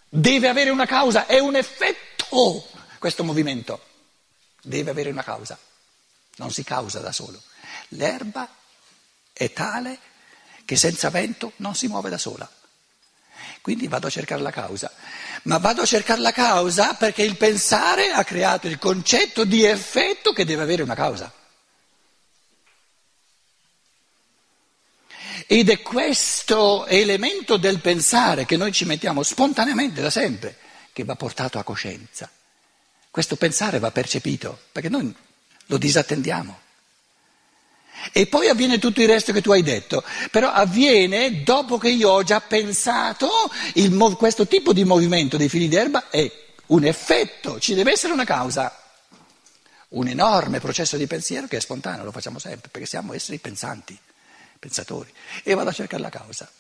deve 0.08 0.48
avere 0.48 0.70
una 0.70 0.86
causa, 0.86 1.26
è 1.26 1.38
un 1.38 1.54
effetto 1.54 2.68
questo 3.04 3.22
movimento, 3.22 3.82
deve 4.62 4.90
avere 4.90 5.10
una 5.10 5.22
causa, 5.22 5.58
non 6.36 6.50
si 6.50 6.64
causa 6.64 7.00
da 7.00 7.12
solo. 7.12 7.38
L'erba 7.88 8.48
è 9.30 9.52
tale 9.52 9.98
che 10.64 10.74
senza 10.74 11.10
vento 11.10 11.52
non 11.56 11.74
si 11.74 11.86
muove 11.86 12.08
da 12.08 12.16
sola. 12.16 12.50
Quindi 13.60 13.88
vado 13.88 14.06
a 14.06 14.10
cercare 14.10 14.40
la 14.40 14.50
causa, 14.50 14.90
ma 15.42 15.58
vado 15.58 15.82
a 15.82 15.84
cercare 15.84 16.22
la 16.22 16.32
causa 16.32 16.94
perché 16.94 17.22
il 17.22 17.36
pensare 17.36 18.10
ha 18.10 18.24
creato 18.24 18.68
il 18.68 18.78
concetto 18.78 19.44
di 19.44 19.64
effetto 19.64 20.32
che 20.32 20.46
deve 20.46 20.62
avere 20.62 20.82
una 20.82 20.94
causa. 20.94 21.30
Ed 25.46 25.68
è 25.68 25.82
questo 25.82 26.86
elemento 26.86 27.58
del 27.58 27.82
pensare 27.82 28.46
che 28.46 28.56
noi 28.56 28.72
ci 28.72 28.86
mettiamo 28.86 29.22
spontaneamente 29.22 30.00
da 30.00 30.08
sempre 30.08 30.56
che 30.90 31.04
va 31.04 31.16
portato 31.16 31.58
a 31.58 31.62
coscienza. 31.64 32.30
Questo 33.14 33.36
pensare 33.36 33.78
va 33.78 33.92
percepito 33.92 34.58
perché 34.72 34.88
noi 34.88 35.14
lo 35.66 35.76
disattendiamo. 35.76 36.58
E 38.10 38.26
poi 38.26 38.48
avviene 38.48 38.80
tutto 38.80 39.00
il 39.02 39.06
resto 39.06 39.32
che 39.32 39.40
tu 39.40 39.52
hai 39.52 39.62
detto, 39.62 40.02
però 40.32 40.50
avviene 40.50 41.44
dopo 41.44 41.78
che 41.78 41.90
io 41.90 42.10
ho 42.10 42.24
già 42.24 42.40
pensato 42.40 43.30
il 43.74 43.94
questo 44.18 44.48
tipo 44.48 44.72
di 44.72 44.82
movimento 44.82 45.36
dei 45.36 45.48
fili 45.48 45.68
d'erba 45.68 46.10
è 46.10 46.28
un 46.66 46.82
effetto, 46.82 47.60
ci 47.60 47.74
deve 47.74 47.92
essere 47.92 48.12
una 48.12 48.24
causa. 48.24 48.82
Un 49.90 50.08
enorme 50.08 50.58
processo 50.58 50.96
di 50.96 51.06
pensiero 51.06 51.46
che 51.46 51.58
è 51.58 51.60
spontaneo, 51.60 52.02
lo 52.02 52.10
facciamo 52.10 52.40
sempre 52.40 52.68
perché 52.68 52.88
siamo 52.88 53.14
esseri 53.14 53.38
pensanti 53.38 53.96
pensatori, 54.58 55.12
e 55.44 55.54
vado 55.54 55.70
a 55.70 55.72
cercare 55.72 56.02
la 56.02 56.10
causa. 56.10 56.50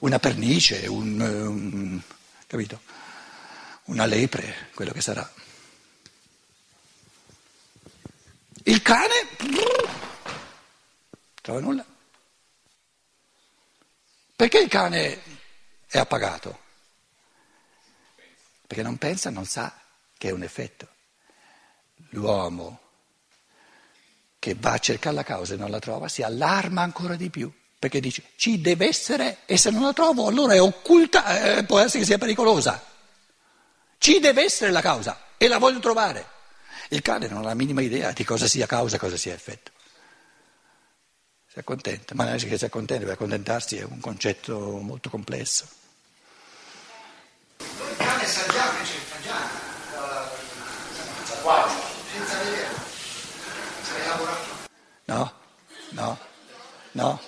Una 0.00 0.18
pernice, 0.18 0.86
un, 0.88 1.18
un- 1.18 2.00
capito? 2.46 3.06
Una 3.88 4.04
lepre, 4.04 4.68
quello 4.74 4.92
che 4.92 5.00
sarà. 5.00 5.30
Il 8.64 8.82
cane 8.82 9.14
trova 11.40 11.60
nulla. 11.60 11.86
Perché 14.36 14.58
il 14.58 14.68
cane 14.68 15.22
è 15.86 15.96
appagato? 15.96 16.60
Perché 18.66 18.82
non 18.82 18.98
pensa, 18.98 19.30
non 19.30 19.46
sa 19.46 19.74
che 20.18 20.28
è 20.28 20.32
un 20.32 20.42
effetto. 20.42 20.86
L'uomo 22.10 22.80
che 24.38 24.54
va 24.54 24.72
a 24.72 24.78
cercare 24.78 25.16
la 25.16 25.22
causa 25.22 25.54
e 25.54 25.56
non 25.56 25.70
la 25.70 25.78
trova, 25.78 26.08
si 26.08 26.22
allarma 26.22 26.82
ancora 26.82 27.16
di 27.16 27.30
più, 27.30 27.50
perché 27.78 28.00
dice 28.00 28.32
ci 28.36 28.60
deve 28.60 28.86
essere 28.86 29.38
e 29.46 29.56
se 29.56 29.70
non 29.70 29.82
la 29.82 29.94
trovo 29.94 30.26
allora 30.26 30.52
è 30.52 30.60
occulta, 30.60 31.56
eh, 31.56 31.64
può 31.64 31.78
essere 31.78 32.00
che 32.00 32.04
sia 32.04 32.18
pericolosa. 32.18 32.87
Ci 33.98 34.20
deve 34.20 34.44
essere 34.44 34.70
la 34.70 34.80
causa 34.80 35.18
e 35.36 35.48
la 35.48 35.58
voglio 35.58 35.80
trovare. 35.80 36.36
Il 36.90 37.02
cane 37.02 37.26
non 37.28 37.40
ha 37.40 37.48
la 37.48 37.54
minima 37.54 37.82
idea 37.82 38.12
di 38.12 38.24
cosa 38.24 38.46
sia 38.46 38.66
causa 38.66 38.96
e 38.96 38.98
cosa 38.98 39.16
sia 39.16 39.34
effetto. 39.34 39.72
Si 41.50 41.58
accontenta, 41.58 42.14
ma 42.14 42.24
non 42.24 42.34
è 42.34 42.38
che 42.38 42.56
si 42.56 42.64
accontenta, 42.64 43.04
per 43.04 43.14
accontentarsi 43.14 43.76
è 43.76 43.82
un 43.82 44.00
concetto 44.00 44.56
molto 44.78 45.10
complesso. 45.10 45.66
Il 47.58 47.96
cane 47.96 48.24
sa 48.24 48.46
già 48.52 48.70
che 48.76 48.82
c'è, 48.84 48.98
sa 49.10 49.20
già. 49.20 49.66
Quasi. 51.42 51.76
Senza 52.12 52.38
vedere. 52.38 52.68
Stai 53.82 54.06
lavorando. 54.06 54.46
No, 55.06 55.32
no, 55.90 56.18
no, 56.92 57.20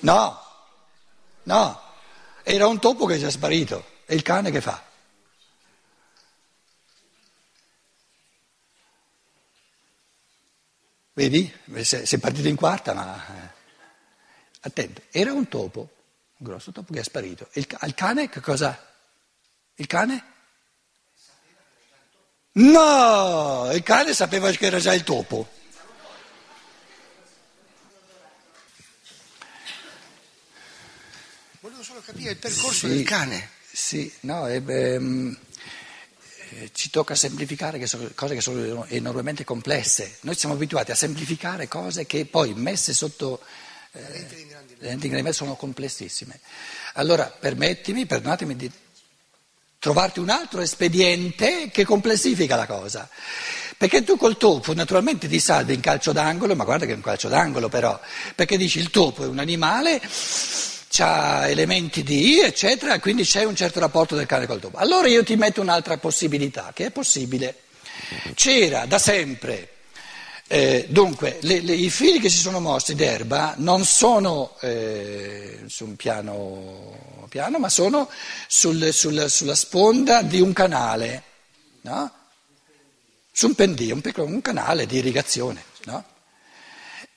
no, 0.00 0.44
no. 1.44 1.82
Era 2.42 2.66
un 2.66 2.78
topo 2.80 3.06
che 3.06 3.14
è 3.14 3.18
già 3.18 3.30
sparito. 3.30 3.84
E 4.06 4.14
il 4.14 4.22
cane 4.22 4.50
che 4.50 4.60
fa? 4.60 4.88
Vedi? 11.12 11.52
Se- 11.82 12.06
Sei 12.06 12.18
partito 12.18 12.48
in 12.48 12.56
quarta, 12.56 12.94
ma... 12.94 13.26
eh, 13.26 13.58
Attento, 14.62 15.02
era 15.10 15.32
un 15.32 15.48
topo, 15.48 15.80
un 16.36 16.46
grosso 16.46 16.70
topo 16.70 16.92
che 16.92 17.00
è 17.00 17.02
sparito. 17.02 17.48
Il, 17.54 17.66
il 17.82 17.94
cane 17.94 18.28
che 18.28 18.40
cosa? 18.40 18.78
Il 19.76 19.86
cane? 19.86 20.24
No, 22.52 23.70
il 23.72 23.82
cane 23.82 24.12
sapeva 24.12 24.50
che 24.50 24.66
era 24.66 24.78
già 24.78 24.92
il 24.92 25.02
topo. 25.04 25.48
Volevo 31.60 31.82
solo 31.82 32.00
capire 32.00 32.30
il 32.32 32.36
percorso 32.38 32.86
Sì, 32.86 32.88
del 32.88 33.04
cane. 33.04 33.50
Sì, 33.72 34.12
no, 34.20 34.46
eh, 34.48 34.60
beh, 34.60 34.98
ci 36.72 36.90
tocca 36.90 37.14
semplificare 37.14 37.78
che 37.78 37.86
sono 37.86 38.08
cose 38.14 38.34
che 38.34 38.40
sono 38.40 38.84
enormemente 38.86 39.44
complesse. 39.44 40.18
Noi 40.22 40.34
siamo 40.34 40.54
abituati 40.54 40.90
a 40.90 40.94
semplificare 40.94 41.68
cose 41.68 42.06
che 42.06 42.26
poi 42.26 42.54
messe 42.54 42.92
sotto 42.92 43.40
eh, 43.92 44.00
le 44.00 44.86
lenti 44.86 45.00
di 45.00 45.06
ingrandimento 45.06 45.32
sono 45.32 45.56
complessissime. 45.56 46.40
Allora, 46.94 47.26
permettimi, 47.26 48.06
perdonatemi 48.06 48.56
di 48.56 48.70
trovarti 49.78 50.20
un 50.20 50.28
altro 50.28 50.60
espediente 50.60 51.70
che 51.70 51.84
complessifica 51.84 52.54
la 52.54 52.66
cosa. 52.66 53.08
Perché 53.76 54.04
tu 54.04 54.18
col 54.18 54.36
topo 54.36 54.74
naturalmente 54.74 55.26
ti 55.26 55.40
salvi 55.40 55.72
in 55.72 55.80
calcio 55.80 56.12
d'angolo, 56.12 56.54
ma 56.54 56.64
guarda 56.64 56.84
che 56.84 56.92
è 56.92 56.94
un 56.94 57.00
calcio 57.00 57.28
d'angolo 57.28 57.70
però, 57.70 57.98
perché 58.34 58.58
dici 58.58 58.78
il 58.78 58.90
topo 58.90 59.24
è 59.24 59.26
un 59.26 59.38
animale, 59.38 60.02
ha 60.98 61.48
elementi 61.48 62.02
di, 62.02 62.40
eccetera, 62.40 62.94
e 62.94 62.98
quindi 63.00 63.22
c'è 63.22 63.44
un 63.44 63.54
certo 63.54 63.78
rapporto 63.80 64.16
del 64.16 64.26
cane 64.26 64.46
col 64.46 64.60
topo. 64.60 64.76
Allora 64.78 65.08
io 65.08 65.22
ti 65.22 65.36
metto 65.36 65.60
un'altra 65.60 65.96
possibilità, 65.98 66.72
che 66.74 66.86
è 66.86 66.90
possibile. 66.90 67.60
C'era 68.34 68.86
da 68.86 68.98
sempre, 68.98 69.68
eh, 70.48 70.86
dunque, 70.88 71.38
le- 71.42 71.60
le- 71.60 71.74
i 71.74 71.90
fili 71.90 72.18
che 72.18 72.28
si 72.28 72.38
sono 72.38 72.58
mossi 72.60 72.94
d'erba 72.96 73.54
non 73.58 73.84
sono 73.84 74.56
eh, 74.60 75.60
su 75.68 75.84
un 75.84 75.94
piano, 75.96 77.26
piano 77.28 77.58
ma 77.58 77.68
sono 77.68 78.10
sul- 78.48 78.92
sul- 78.92 79.30
sulla 79.30 79.54
sponda 79.54 80.22
di 80.22 80.40
un 80.40 80.52
canale, 80.52 81.22
no? 81.82 82.10
Su 83.32 83.46
un 83.46 83.54
pendio, 83.54 83.94
un, 83.94 84.02
un 84.16 84.42
canale 84.42 84.86
di 84.86 84.96
irrigazione, 84.98 85.62
no? 85.84 86.04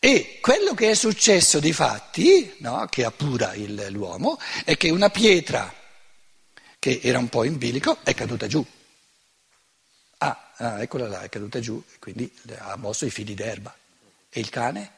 E 0.06 0.39
quello 0.42 0.74
che 0.74 0.89
è 0.89 0.96
successo 0.96 1.62
di 1.62 1.72
fatti, 1.72 2.56
no, 2.58 2.88
che 2.88 3.06
appura 3.06 3.54
il- 3.54 3.88
l'uomo, 3.92 4.38
è 4.66 4.76
che 4.76 4.89
una 4.89 5.10
pietra 5.10 5.74
che 6.78 7.00
era 7.02 7.20
un 7.20 7.30
po' 7.30 7.46
in 7.46 7.58
bilico 7.58 8.00
è 8.04 8.13
caduta 8.13 8.46
giù. 8.48 8.66
Ah, 10.18 10.52
ah, 10.58 10.82
eccola 10.82 11.08
là, 11.08 11.22
è 11.22 11.30
caduta 11.30 11.62
giù, 11.62 11.82
e 11.89 12.00
quindi 12.00 12.30
ha 12.58 12.76
mosso 12.76 13.06
i 13.06 13.10
fili 13.10 13.34
d'erba. 13.34 13.74
E 14.30 14.42
il 14.42 14.50
cane? 14.50 14.92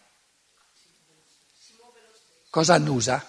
cosa 2.49 2.73
annusa? 2.73 3.23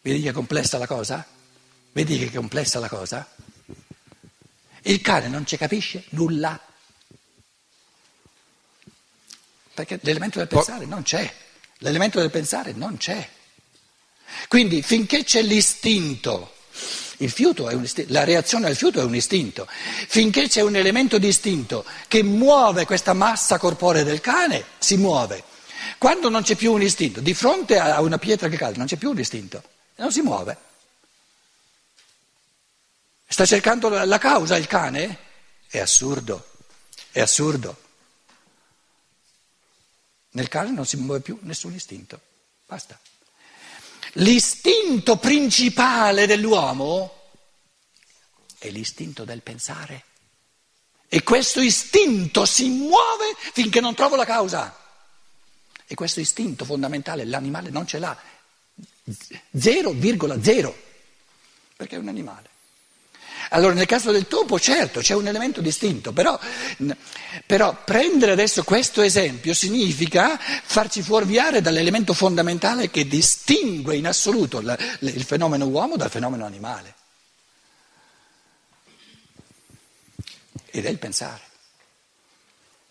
Vedi 0.00 0.20
che 0.20 0.30
è 0.30 0.32
complessa 0.32 0.78
la 0.78 0.88
cosa? 0.88 1.24
Vedi 1.92 2.18
che 2.18 2.26
è 2.26 2.32
complessa 2.32 2.80
la 2.80 2.88
cosa? 2.88 3.24
Il 4.82 5.00
cane 5.00 5.28
non 5.28 5.46
ci 5.46 5.56
capisce 5.56 6.06
nulla. 6.08 6.60
Perché 9.84 9.98
l'elemento 10.02 10.38
del 10.38 10.48
pensare 10.48 10.84
non 10.84 11.02
c'è. 11.02 11.32
L'elemento 11.78 12.20
del 12.20 12.30
pensare 12.30 12.72
non 12.72 12.98
c'è. 12.98 13.26
Quindi 14.46 14.82
finché 14.82 15.24
c'è 15.24 15.40
l'istinto, 15.42 16.54
il 17.18 17.30
fiuto 17.30 17.68
è 17.68 17.74
un 17.74 17.84
istinto, 17.84 18.12
la 18.12 18.24
reazione 18.24 18.66
al 18.66 18.76
fiuto 18.76 19.00
è 19.00 19.04
un 19.04 19.14
istinto, 19.14 19.66
finché 19.66 20.48
c'è 20.48 20.60
un 20.60 20.76
elemento 20.76 21.18
di 21.18 21.28
istinto 21.28 21.84
che 22.08 22.22
muove 22.22 22.84
questa 22.84 23.12
massa 23.12 23.58
corporea 23.58 24.02
del 24.02 24.20
cane, 24.20 24.64
si 24.78 24.96
muove. 24.96 25.44
Quando 25.98 26.28
non 26.28 26.42
c'è 26.42 26.54
più 26.54 26.72
un 26.72 26.82
istinto, 26.82 27.20
di 27.20 27.34
fronte 27.34 27.78
a 27.78 28.00
una 28.02 28.18
pietra 28.18 28.48
che 28.48 28.56
cade, 28.56 28.76
non 28.76 28.86
c'è 28.86 28.96
più 28.96 29.10
un 29.10 29.18
istinto, 29.18 29.62
non 29.96 30.12
si 30.12 30.20
muove. 30.20 30.56
Sta 33.26 33.46
cercando 33.46 33.88
la 33.88 34.18
causa 34.18 34.56
il 34.56 34.66
cane? 34.66 35.18
È 35.68 35.78
assurdo, 35.78 36.46
è 37.10 37.20
assurdo. 37.20 37.88
Nel 40.32 40.48
cane 40.48 40.70
non 40.70 40.86
si 40.86 40.96
muove 40.96 41.20
più 41.20 41.38
nessun 41.42 41.72
istinto, 41.74 42.20
basta. 42.66 42.98
L'istinto 44.14 45.16
principale 45.16 46.26
dell'uomo 46.26 47.30
è 48.58 48.68
l'istinto 48.70 49.24
del 49.24 49.42
pensare. 49.42 50.04
E 51.08 51.22
questo 51.22 51.60
istinto 51.60 52.44
si 52.44 52.68
muove 52.68 53.34
finché 53.52 53.80
non 53.80 53.94
trovo 53.94 54.14
la 54.14 54.24
causa. 54.24 54.76
E 55.86 55.94
questo 55.94 56.20
istinto 56.20 56.64
fondamentale 56.64 57.24
l'animale 57.24 57.70
non 57.70 57.86
ce 57.86 57.98
l'ha. 57.98 58.16
0,0. 59.56 60.74
Perché 61.76 61.96
è 61.96 61.98
un 61.98 62.08
animale. 62.08 62.48
Allora 63.52 63.74
nel 63.74 63.86
caso 63.86 64.12
del 64.12 64.28
topo 64.28 64.60
certo 64.60 65.00
c'è 65.00 65.14
un 65.14 65.26
elemento 65.26 65.60
distinto, 65.60 66.12
però, 66.12 66.38
però, 67.46 67.82
prendere 67.84 68.32
adesso 68.32 68.62
questo 68.62 69.02
esempio 69.02 69.54
significa 69.54 70.38
farci 70.38 71.02
fuorviare 71.02 71.60
dall'elemento 71.60 72.12
fondamentale 72.12 72.90
che 72.90 73.08
distingue 73.08 73.96
in 73.96 74.06
assoluto 74.06 74.58
il 74.60 75.24
fenomeno 75.24 75.66
uomo 75.66 75.96
dal 75.96 76.10
fenomeno 76.10 76.44
animale. 76.44 76.94
Ed 80.70 80.86
è 80.86 80.88
il 80.88 80.98
pensare. 80.98 81.42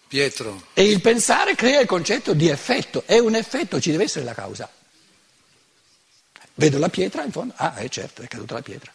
Pietro. 0.10 0.68
E 0.74 0.84
il 0.84 1.00
pensare 1.00 1.56
crea 1.56 1.80
il 1.80 1.88
concetto 1.88 2.34
di 2.34 2.50
effetto, 2.50 3.04
è 3.06 3.18
un 3.20 3.36
effetto, 3.36 3.80
ci 3.80 3.92
deve 3.92 4.04
essere 4.06 4.26
la 4.26 4.34
causa. 4.34 4.70
Vedo 6.56 6.80
la 6.80 6.90
pietra 6.90 7.24
in 7.24 7.32
fondo, 7.32 7.54
ah, 7.56 7.76
è 7.76 7.88
certo, 7.88 8.22
è 8.24 8.28
caduta 8.28 8.56
la 8.56 8.62
pietra. 8.62 8.92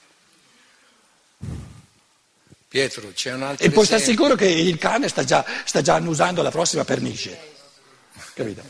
Pietro, 2.69 3.13
c'è 3.13 3.33
un 3.33 3.43
altro 3.43 3.65
E 3.65 3.71
puoi 3.71 3.87
stare 3.87 4.03
sicuro 4.03 4.35
che 4.35 4.49
il 4.49 4.79
cane 4.79 5.09
sta 5.09 5.23
già, 5.23 5.45
sta 5.65 5.81
già 5.81 5.95
annusando 5.95 6.43
la 6.43 6.51
prossima 6.51 6.85
pernice. 6.85 7.53
Capito? 8.35 8.63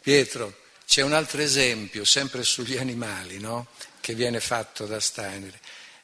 Pietro, 0.00 0.58
c'è 0.86 1.02
un 1.02 1.14
altro 1.14 1.40
esempio, 1.40 2.04
sempre 2.04 2.42
sugli 2.42 2.76
animali, 2.76 3.38
no? 3.38 3.66
che 4.00 4.14
viene 4.14 4.40
fatto 4.40 4.86
da 4.86 5.00
Steiner. 5.00 5.52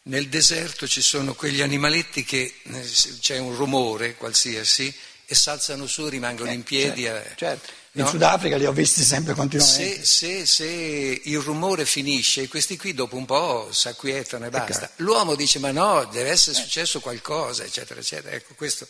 Nel 0.03 0.29
deserto 0.29 0.87
ci 0.87 1.01
sono 1.01 1.35
quegli 1.35 1.63
animaletti 1.63 2.25
che 2.25 2.61
eh, 2.63 2.91
c'è 3.21 3.39
un 3.39 3.55
rumore 3.57 4.15
qualsiasi 4.15 4.95
e 5.27 5.35
s'alzano 5.35 5.87
su, 5.87 6.09
rimangono 6.09 6.51
in 6.51 6.63
piedi. 6.63 7.03
Certo, 7.03 7.29
eh, 7.29 7.37
certo. 7.37 7.73
In 7.97 8.03
no? 8.03 8.09
Sudafrica 8.09 8.57
li 8.57 8.67
ho 8.67 8.73
visti 8.73 9.03
sempre 9.05 9.35
continuamente. 9.35 10.05
Se, 10.05 10.05
se- 10.05 10.47
se 10.47 11.21
il 11.25 11.39
rumore 11.39 11.85
finisce, 11.87 12.49
questi 12.49 12.77
qui 12.77 12.93
dopo 12.93 13.17
un 13.17 13.25
po' 13.25 13.69
si 13.73 13.87
acquietano 13.89 14.47
e 14.47 14.51
basta. 14.51 14.91
L'uomo 14.97 15.35
dice: 15.37 15.59
Ma 15.61 15.71
no, 15.71 16.05
deve 16.07 16.31
essere 16.31 16.57
successo 16.57 16.99
qualcosa, 17.01 17.63
eccetera, 17.63 18.01
eccetera. 18.01 18.35
Ecco, 18.35 18.55
questo 18.55 18.87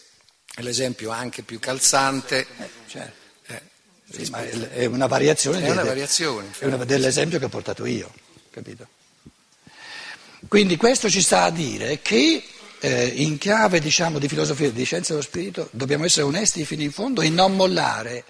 è 0.54 0.62
l'esempio 0.62 1.10
anche 1.10 1.42
più 1.42 1.58
calzante. 1.58 2.46
Certo. 2.88 3.12
eh, 3.48 3.62
Sì, 4.10 4.30
ma 4.30 4.42
è 4.42 4.50
è 4.70 4.84
una 4.86 5.06
variazione, 5.06 5.60
È 5.66 5.70
una 5.70 5.82
de- 5.82 5.88
variazione, 5.88 6.50
è 6.58 6.64
una- 6.64 6.84
dell'esempio 6.84 7.38
che 7.38 7.44
ho 7.44 7.48
portato 7.50 7.84
io, 7.84 8.10
capito? 8.50 8.86
Quindi 10.48 10.76
questo 10.76 11.08
ci 11.10 11.22
sta 11.22 11.44
a 11.44 11.50
dire 11.50 12.00
che 12.00 12.42
eh, 12.84 13.06
in 13.06 13.38
chiave 13.38 13.80
diciamo, 13.80 14.18
di 14.18 14.28
filosofia, 14.28 14.70
di 14.70 14.84
scienza 14.84 15.12
dello 15.12 15.24
spirito, 15.24 15.68
dobbiamo 15.72 16.04
essere 16.04 16.26
onesti 16.26 16.66
fino 16.66 16.82
in 16.82 16.92
fondo 16.92 17.22
e 17.22 17.30
non 17.30 17.56
mollare. 17.56 18.24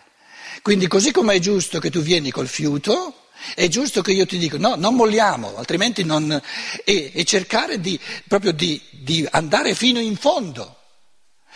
Quindi 0.63 0.87
così 0.87 1.11
come 1.11 1.35
è 1.35 1.39
giusto 1.41 1.81
che 1.81 1.91
tu 1.91 2.01
vieni 2.01 2.31
col 2.31 2.47
fiuto, 2.47 3.31
è 3.57 3.67
giusto 3.67 4.01
che 4.01 4.13
io 4.13 4.27
ti 4.27 4.39
dico 4.39 4.57
no, 4.57 4.77
non 4.77 4.95
molliamo, 4.95 5.57
altrimenti 5.57 6.05
non... 6.05 6.41
e, 6.85 7.11
e 7.13 7.25
cercare 7.25 7.81
di, 7.81 7.99
proprio 8.29 8.53
di, 8.53 8.81
di 8.93 9.27
andare 9.29 9.75
fino 9.75 9.99
in 9.99 10.15
fondo. 10.15 10.79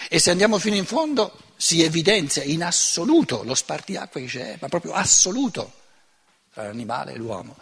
E 0.09 0.19
se 0.19 0.33
andiamo 0.33 0.59
fino 0.59 0.75
in 0.75 0.85
fondo 0.85 1.39
si 1.55 1.85
evidenzia 1.85 2.43
in 2.43 2.65
assoluto 2.65 3.45
lo 3.45 3.55
spartiacque 3.55 4.23
che 4.23 4.27
c'è, 4.27 4.59
ma 4.61 4.67
proprio 4.67 4.93
assoluto 4.93 5.73
tra 6.53 6.65
l'animale 6.65 7.13
e 7.13 7.17
l'uomo. 7.17 7.57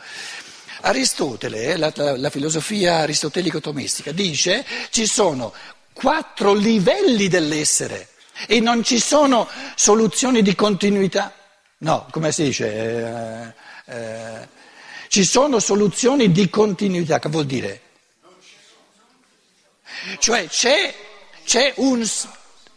Aristotele, 0.83 1.77
la, 1.77 1.93
la- 1.95 2.31
filosofia 2.31 2.99
aristotelico-tomistica, 2.99 4.13
dice 4.13 4.65
ci 4.91 5.07
sono 5.07 5.53
quattro 5.93 6.53
livelli 6.53 7.29
dell'essere 7.29 8.09
e 8.47 8.61
non 8.61 8.83
ci 8.85 8.99
sono 8.99 9.49
soluzioni 9.75 10.43
di 10.43 10.55
continuità. 10.55 11.33
No, 11.79 12.07
come 12.11 12.33
si 12.33 12.45
dice? 12.45 13.55
Eh, 13.87 13.95
eh, 13.95 14.49
ci 15.09 15.25
sono 15.25 15.59
soluzioni 15.59 16.31
di 16.33 16.51
continuità, 16.51 17.19
che 17.19 17.29
vuol 17.29 17.47
dire? 17.47 17.81
Cioè 20.19 20.47
c'è, 20.49 20.95
c'è 21.45 21.73
un, 21.77 22.07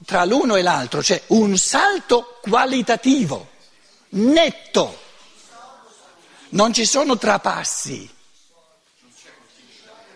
tra 0.05 0.25
l'uno 0.25 0.55
e 0.55 0.61
l'altro 0.61 1.01
c'è 1.01 1.21
un 1.27 1.57
salto 1.57 2.39
qualitativo, 2.41 3.49
netto, 4.09 4.97
non 6.49 6.73
ci 6.73 6.85
sono 6.85 7.17
trapassi, 7.17 8.09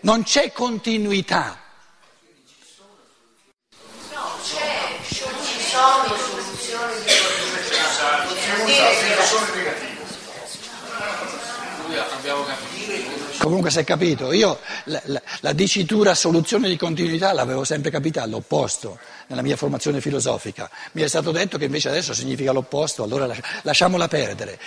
non 0.00 0.22
c'è 0.22 0.52
continuità. 0.52 1.58
No, 4.12 4.20
c'è, 4.42 4.98
ci 5.08 5.14
sono 5.70 6.16
soluzioni 6.16 6.94
di 7.04 7.12
Comunque 13.38 13.70
si 13.70 13.78
è 13.78 13.84
capito, 13.84 14.32
io 14.32 14.58
la, 14.84 15.00
la- 15.04 15.22
la 15.40 15.52
dicitura 15.52 16.14
soluzione 16.14 16.68
di 16.68 16.76
continuità 16.76 17.32
l'avevo 17.32 17.62
sempre 17.64 17.90
capita 17.90 18.22
all'opposto 18.22 18.98
nella 19.26 19.42
mia 19.42 19.56
formazione 19.56 20.00
filosofica. 20.00 20.70
Mi 20.92 21.02
è 21.02 21.08
stato 21.08 21.30
detto 21.30 21.58
che 21.58 21.66
invece 21.66 21.88
adesso 21.90 22.14
significa 22.14 22.52
l'opposto, 22.52 23.02
allora 23.02 23.26
lascia- 23.26 23.42
lasciamola 23.62 24.08
perdere. 24.08 24.58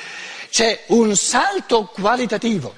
C'è 0.50 0.86
un 0.88 1.16
salto 1.16 1.86
qualitativo. 1.86 2.76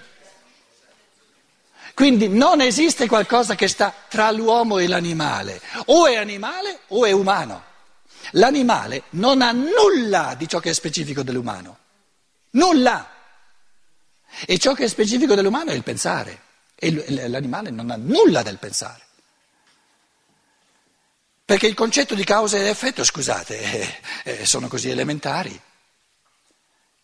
Quindi 1.94 2.30
non 2.30 2.62
esiste 2.62 3.08
qualcosa 3.08 3.56
che 3.56 3.68
sta 3.68 3.94
tra 4.08 4.32
l'uomo 4.32 4.78
e 4.78 4.88
l'animale, 4.88 5.62
o 5.88 6.08
è 6.08 6.16
animale 6.16 6.80
o 6.88 7.06
è 7.06 7.12
umano. 7.12 7.64
L'animale 8.32 9.04
non 9.12 9.42
ha 9.42 9.52
nulla 9.52 10.34
di 10.38 10.48
ciò 10.48 10.60
che 10.60 10.70
è 10.70 10.74
specifico 10.74 11.24
dell'umano, 11.24 11.78
nulla. 12.52 13.16
E 14.46 14.58
ciò 14.60 14.74
che 14.74 14.86
è 14.86 14.88
specifico 14.88 15.36
dell'umano 15.36 15.72
è 15.72 15.74
il 15.74 15.84
pensare, 15.84 16.42
e 16.76 17.28
l'animale 17.28 17.70
non 17.70 17.90
ha 17.90 17.98
nulla 17.98 18.44
del 18.44 18.60
pensare. 18.60 19.04
Perché 21.44 21.68
il 21.68 21.74
concetto 21.74 22.16
di 22.16 22.24
causa 22.24 22.58
ed 22.58 22.68
effetto, 22.68 23.04
scusate, 23.04 24.00
eh, 24.24 24.46
sono 24.46 24.68
così 24.68 24.90
elementari. 24.90 25.60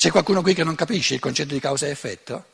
C'è 0.05 0.11
qualcuno 0.11 0.43
qui 0.43 0.53
che 0.53 0.63
non 0.63 0.75
capisce 0.75 1.15
il 1.15 1.19
concetto 1.19 1.55
di 1.55 1.59
causa 1.59 1.85
ed 1.85 1.91
effetto? 1.91 2.45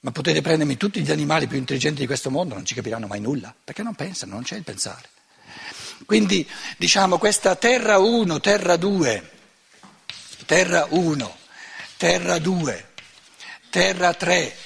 Ma 0.00 0.10
potete 0.10 0.40
prendermi 0.40 0.78
tutti 0.78 1.02
gli 1.02 1.10
animali 1.10 1.46
più 1.46 1.58
intelligenti 1.58 2.00
di 2.00 2.06
questo 2.06 2.30
mondo, 2.30 2.54
non 2.54 2.64
ci 2.64 2.72
capiranno 2.72 3.06
mai 3.06 3.20
nulla, 3.20 3.54
perché 3.62 3.82
non 3.82 3.94
pensano, 3.94 4.32
non 4.32 4.42
c'è 4.42 4.56
il 4.56 4.62
pensare. 4.62 5.06
Quindi 6.06 6.48
diciamo 6.78 7.18
questa 7.18 7.56
terra 7.56 7.98
1, 7.98 8.40
terra 8.40 8.76
2, 8.76 9.30
terra 10.46 10.86
1, 10.88 11.36
terra 11.98 12.38
2, 12.38 12.88
terra 13.68 14.14
3 14.14 14.56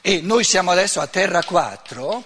e 0.00 0.20
noi 0.20 0.44
siamo 0.44 0.70
adesso 0.70 1.00
a 1.00 1.08
terra 1.08 1.42
4, 1.42 2.24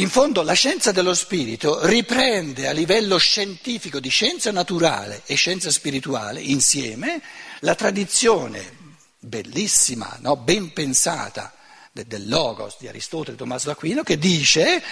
in 0.00 0.08
fondo 0.08 0.40
la 0.42 0.54
scienza 0.54 0.92
dello 0.92 1.12
spirito 1.12 1.84
riprende 1.86 2.66
a 2.68 2.72
livello 2.72 3.18
scientifico 3.18 4.00
di 4.00 4.08
scienza 4.08 4.50
naturale 4.50 5.22
e 5.26 5.34
scienza 5.34 5.70
spirituale 5.70 6.40
insieme 6.40 7.20
la 7.60 7.74
tradizione 7.74 8.78
bellissima, 9.18 10.16
no? 10.20 10.36
ben 10.36 10.72
pensata 10.72 11.52
de- 11.92 12.06
del 12.06 12.28
Logos 12.28 12.76
di 12.78 12.88
Aristotele 12.88 13.34
e 13.34 13.38
Tommaso 13.38 13.68
d'Aquino 13.68 14.02
che 14.02 14.16
dice 14.18 14.82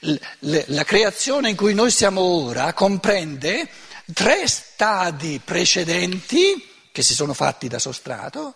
l- 0.00 0.14
le- 0.40 0.64
la 0.68 0.84
creazione 0.84 1.50
in 1.50 1.56
cui 1.56 1.74
noi 1.74 1.90
siamo 1.90 2.20
ora 2.20 2.72
comprende 2.72 3.68
tre 4.14 4.46
stadi 4.46 5.40
precedenti 5.44 6.70
che 6.92 7.02
si 7.02 7.14
sono 7.14 7.34
fatti 7.34 7.66
da 7.66 7.80
sostrato, 7.80 8.54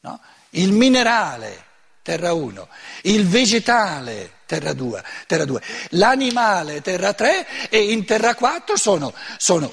no? 0.00 0.20
il 0.50 0.72
minerale, 0.72 1.64
terra 2.00 2.32
1, 2.32 2.66
il 3.02 3.26
vegetale, 3.26 4.32
terra 4.46 4.72
2, 4.72 5.04
terra 5.26 5.44
2, 5.44 5.60
l'animale, 5.90 6.80
terra 6.80 7.12
3 7.12 7.68
e 7.68 7.92
in 7.92 8.04
terra 8.04 8.34
4 8.34 8.76
sono 8.76 9.12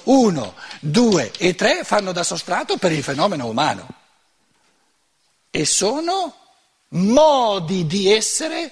1, 0.04 0.56
2 0.82 1.32
e 1.38 1.56
3 1.56 1.84
fanno 1.84 2.12
da 2.12 2.24
sostrato 2.24 2.78
per 2.78 2.92
il 2.92 3.04
fenomeno 3.04 3.48
umano 3.48 3.88
e 5.50 5.66
sono 5.66 6.36
modi 6.90 7.86
di 7.86 8.12
essere 8.12 8.72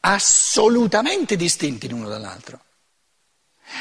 assolutamente 0.00 1.36
distinti 1.36 1.88
l'uno 1.88 2.08
dall'altro. 2.08 2.60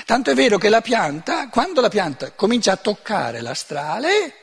Tanto 0.06 0.32
è 0.32 0.34
vero 0.34 0.58
che 0.58 0.70
la 0.70 0.82
pianta, 0.82 1.50
quando 1.50 1.82
la 1.82 1.90
pianta 1.90 2.32
comincia 2.32 2.74
a 2.74 2.78
toccare 2.78 3.42
l'astrale, 3.42 4.36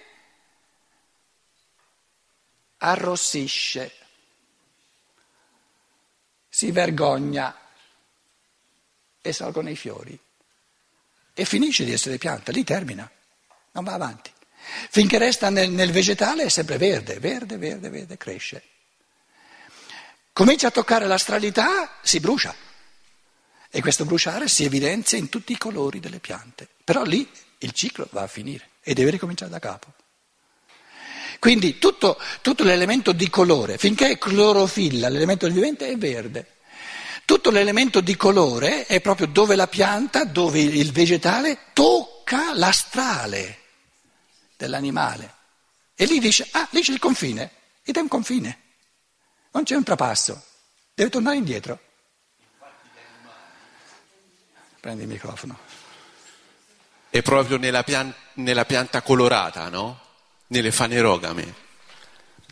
arrossisce, 2.78 3.92
si 6.60 6.72
vergogna 6.72 7.56
e 9.22 9.32
salgono 9.32 9.70
i 9.70 9.76
fiori 9.76 10.18
e 11.32 11.44
finisce 11.46 11.86
di 11.86 11.92
essere 11.92 12.18
pianta, 12.18 12.52
lì 12.52 12.64
termina, 12.64 13.10
non 13.72 13.82
va 13.82 13.94
avanti. 13.94 14.30
Finché 14.90 15.16
resta 15.16 15.48
nel, 15.48 15.70
nel 15.70 15.90
vegetale 15.90 16.44
è 16.44 16.48
sempre 16.50 16.76
verde, 16.76 17.18
verde, 17.18 17.56
verde, 17.56 17.88
verde, 17.88 18.18
cresce. 18.18 18.62
Comincia 20.34 20.66
a 20.66 20.70
toccare 20.70 21.06
l'astralità, 21.06 21.96
si 22.02 22.20
brucia. 22.20 22.54
E 23.70 23.80
questo 23.80 24.04
bruciare 24.04 24.46
si 24.46 24.64
evidenzia 24.64 25.16
in 25.16 25.30
tutti 25.30 25.52
i 25.52 25.58
colori 25.58 25.98
delle 25.98 26.18
piante. 26.18 26.68
Però 26.84 27.04
lì 27.04 27.26
il 27.60 27.72
ciclo 27.72 28.06
va 28.10 28.20
a 28.20 28.26
finire 28.26 28.68
e 28.82 28.92
deve 28.92 29.12
ricominciare 29.12 29.50
da 29.50 29.60
capo. 29.60 29.94
Quindi 31.40 31.78
tutto, 31.78 32.20
tutto 32.42 32.64
l'elemento 32.64 33.12
di 33.12 33.30
colore, 33.30 33.78
finché 33.78 34.10
è 34.10 34.18
clorofilla, 34.18 35.08
l'elemento 35.08 35.46
del 35.46 35.54
vivente 35.54 35.88
è 35.88 35.96
verde. 35.96 36.58
Tutto 37.24 37.50
l'elemento 37.50 38.02
di 38.02 38.14
colore 38.14 38.84
è 38.84 39.00
proprio 39.00 39.26
dove 39.26 39.56
la 39.56 39.66
pianta, 39.66 40.24
dove 40.24 40.60
il 40.60 40.92
vegetale 40.92 41.68
tocca 41.72 42.54
l'astrale 42.54 43.58
dell'animale. 44.54 45.34
E 45.94 46.04
lì 46.04 46.18
dice, 46.18 46.46
ah, 46.50 46.68
lì 46.72 46.82
c'è 46.82 46.92
il 46.92 46.98
confine, 46.98 47.50
ed 47.84 47.96
è 47.96 48.00
un 48.00 48.08
confine. 48.08 48.58
Non 49.52 49.64
c'è 49.64 49.76
un 49.76 49.82
trapasso, 49.82 50.44
deve 50.92 51.08
tornare 51.08 51.36
indietro. 51.36 51.80
Prendi 54.78 55.04
il 55.04 55.08
microfono. 55.08 55.58
È 57.08 57.22
proprio 57.22 57.56
nella, 57.56 57.82
pian- 57.82 58.14
nella 58.34 58.66
pianta 58.66 59.00
colorata, 59.00 59.70
no? 59.70 60.08
Nelle 60.52 60.72
fanerogame, 60.72 61.54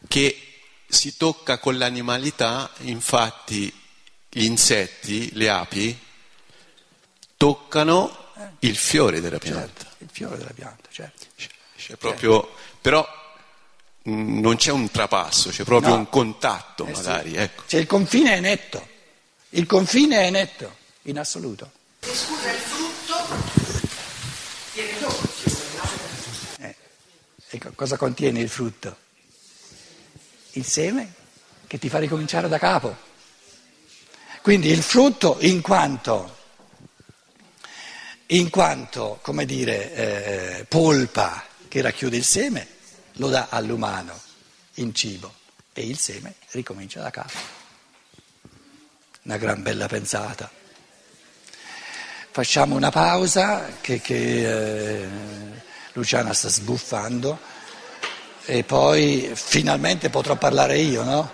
che 0.07 0.61
si 0.89 1.17
tocca 1.17 1.59
con 1.59 1.77
l'animalità, 1.77 2.71
infatti 2.83 3.73
gli 4.31 4.45
insetti, 4.45 5.31
le 5.35 5.49
api, 5.49 5.99
toccano 7.37 8.27
il 8.61 8.77
fiore 8.77 9.21
della 9.21 9.39
pianta. 9.39 9.83
Certo, 9.83 9.87
il 9.99 10.09
fiore 10.13 10.37
della 10.37 10.53
pianta, 10.55 10.89
certo. 10.93 11.27
C'è 11.77 11.97
proprio, 11.97 12.49
però 12.81 13.05
mh, 14.03 14.39
non 14.41 14.55
c'è 14.57 14.71
un 14.71 14.89
trapasso, 14.93 15.51
c'è 15.51 15.65
proprio 15.65 15.95
No. 15.95 15.97
un 15.99 16.09
contatto 16.09 16.87
Eh 16.87 16.95
sì. 16.95 17.03
magari, 17.03 17.35
ecco. 17.35 17.65
Cioè 17.67 17.81
il 17.81 17.87
confine 17.87 18.35
è 18.35 18.41
netto, 18.41 18.89
il 19.51 19.67
confine 19.67 20.23
è 20.23 20.31
netto, 20.31 20.77
in 21.03 21.19
assoluto. 21.19 21.73
E 21.99 22.15
scusa, 22.15 22.49
il 22.53 22.59
frutto 22.59 23.17
viene 24.75 24.99
dopo 25.01 25.21
il 25.23 25.29
fiore, 25.31 25.67
no? 26.59 26.65
Eh, 26.67 26.77
cosa 27.75 27.97
contiene 27.97 28.41
il 28.41 28.49
frutto? 28.49 28.97
Il 30.53 30.65
seme 30.65 31.15
che 31.67 31.79
ti 31.79 31.89
fa 31.89 31.99
ricominciare 31.99 32.49
da 32.49 32.59
capo. 32.59 32.97
Quindi 34.43 34.71
il 34.71 34.83
frutto 34.83 35.37
in 35.41 35.61
quanto, 35.61 36.37
in 38.27 38.49
quanto 38.51 39.19
come 39.23 39.45
dire, 39.45 39.95
eh, 39.95 40.65
polpa 40.65 41.45
che 41.69 41.83
racchiude 41.83 42.17
il 42.17 42.25
seme, 42.25 42.67
lo 43.15 43.29
dà 43.29 43.49
all'umano 43.51 44.19
in 44.75 44.95
cibo 44.95 45.35
e 45.73 45.87
il 45.87 45.99
seme 45.99 46.35
ricomincia 46.53 47.01
da 47.01 47.11
capo. 47.11 47.39
Una 49.23 49.37
gran 49.37 49.63
bella 49.63 49.87
pensata. 49.87 50.51
Facciamo 52.31 52.77
una 52.77 52.91
pausa 52.91 53.79
che, 53.81 54.01
che 54.01 55.03
eh, 55.03 55.09
Luciana 55.99 56.33
sta 56.33 56.49
sbuffando 56.49 57.39
e 58.45 58.63
poi 58.63 59.31
finalmente 59.35 60.09
potrò 60.09 60.37
parlare 60.37 60.79
io, 60.79 61.03
no? 61.03 61.31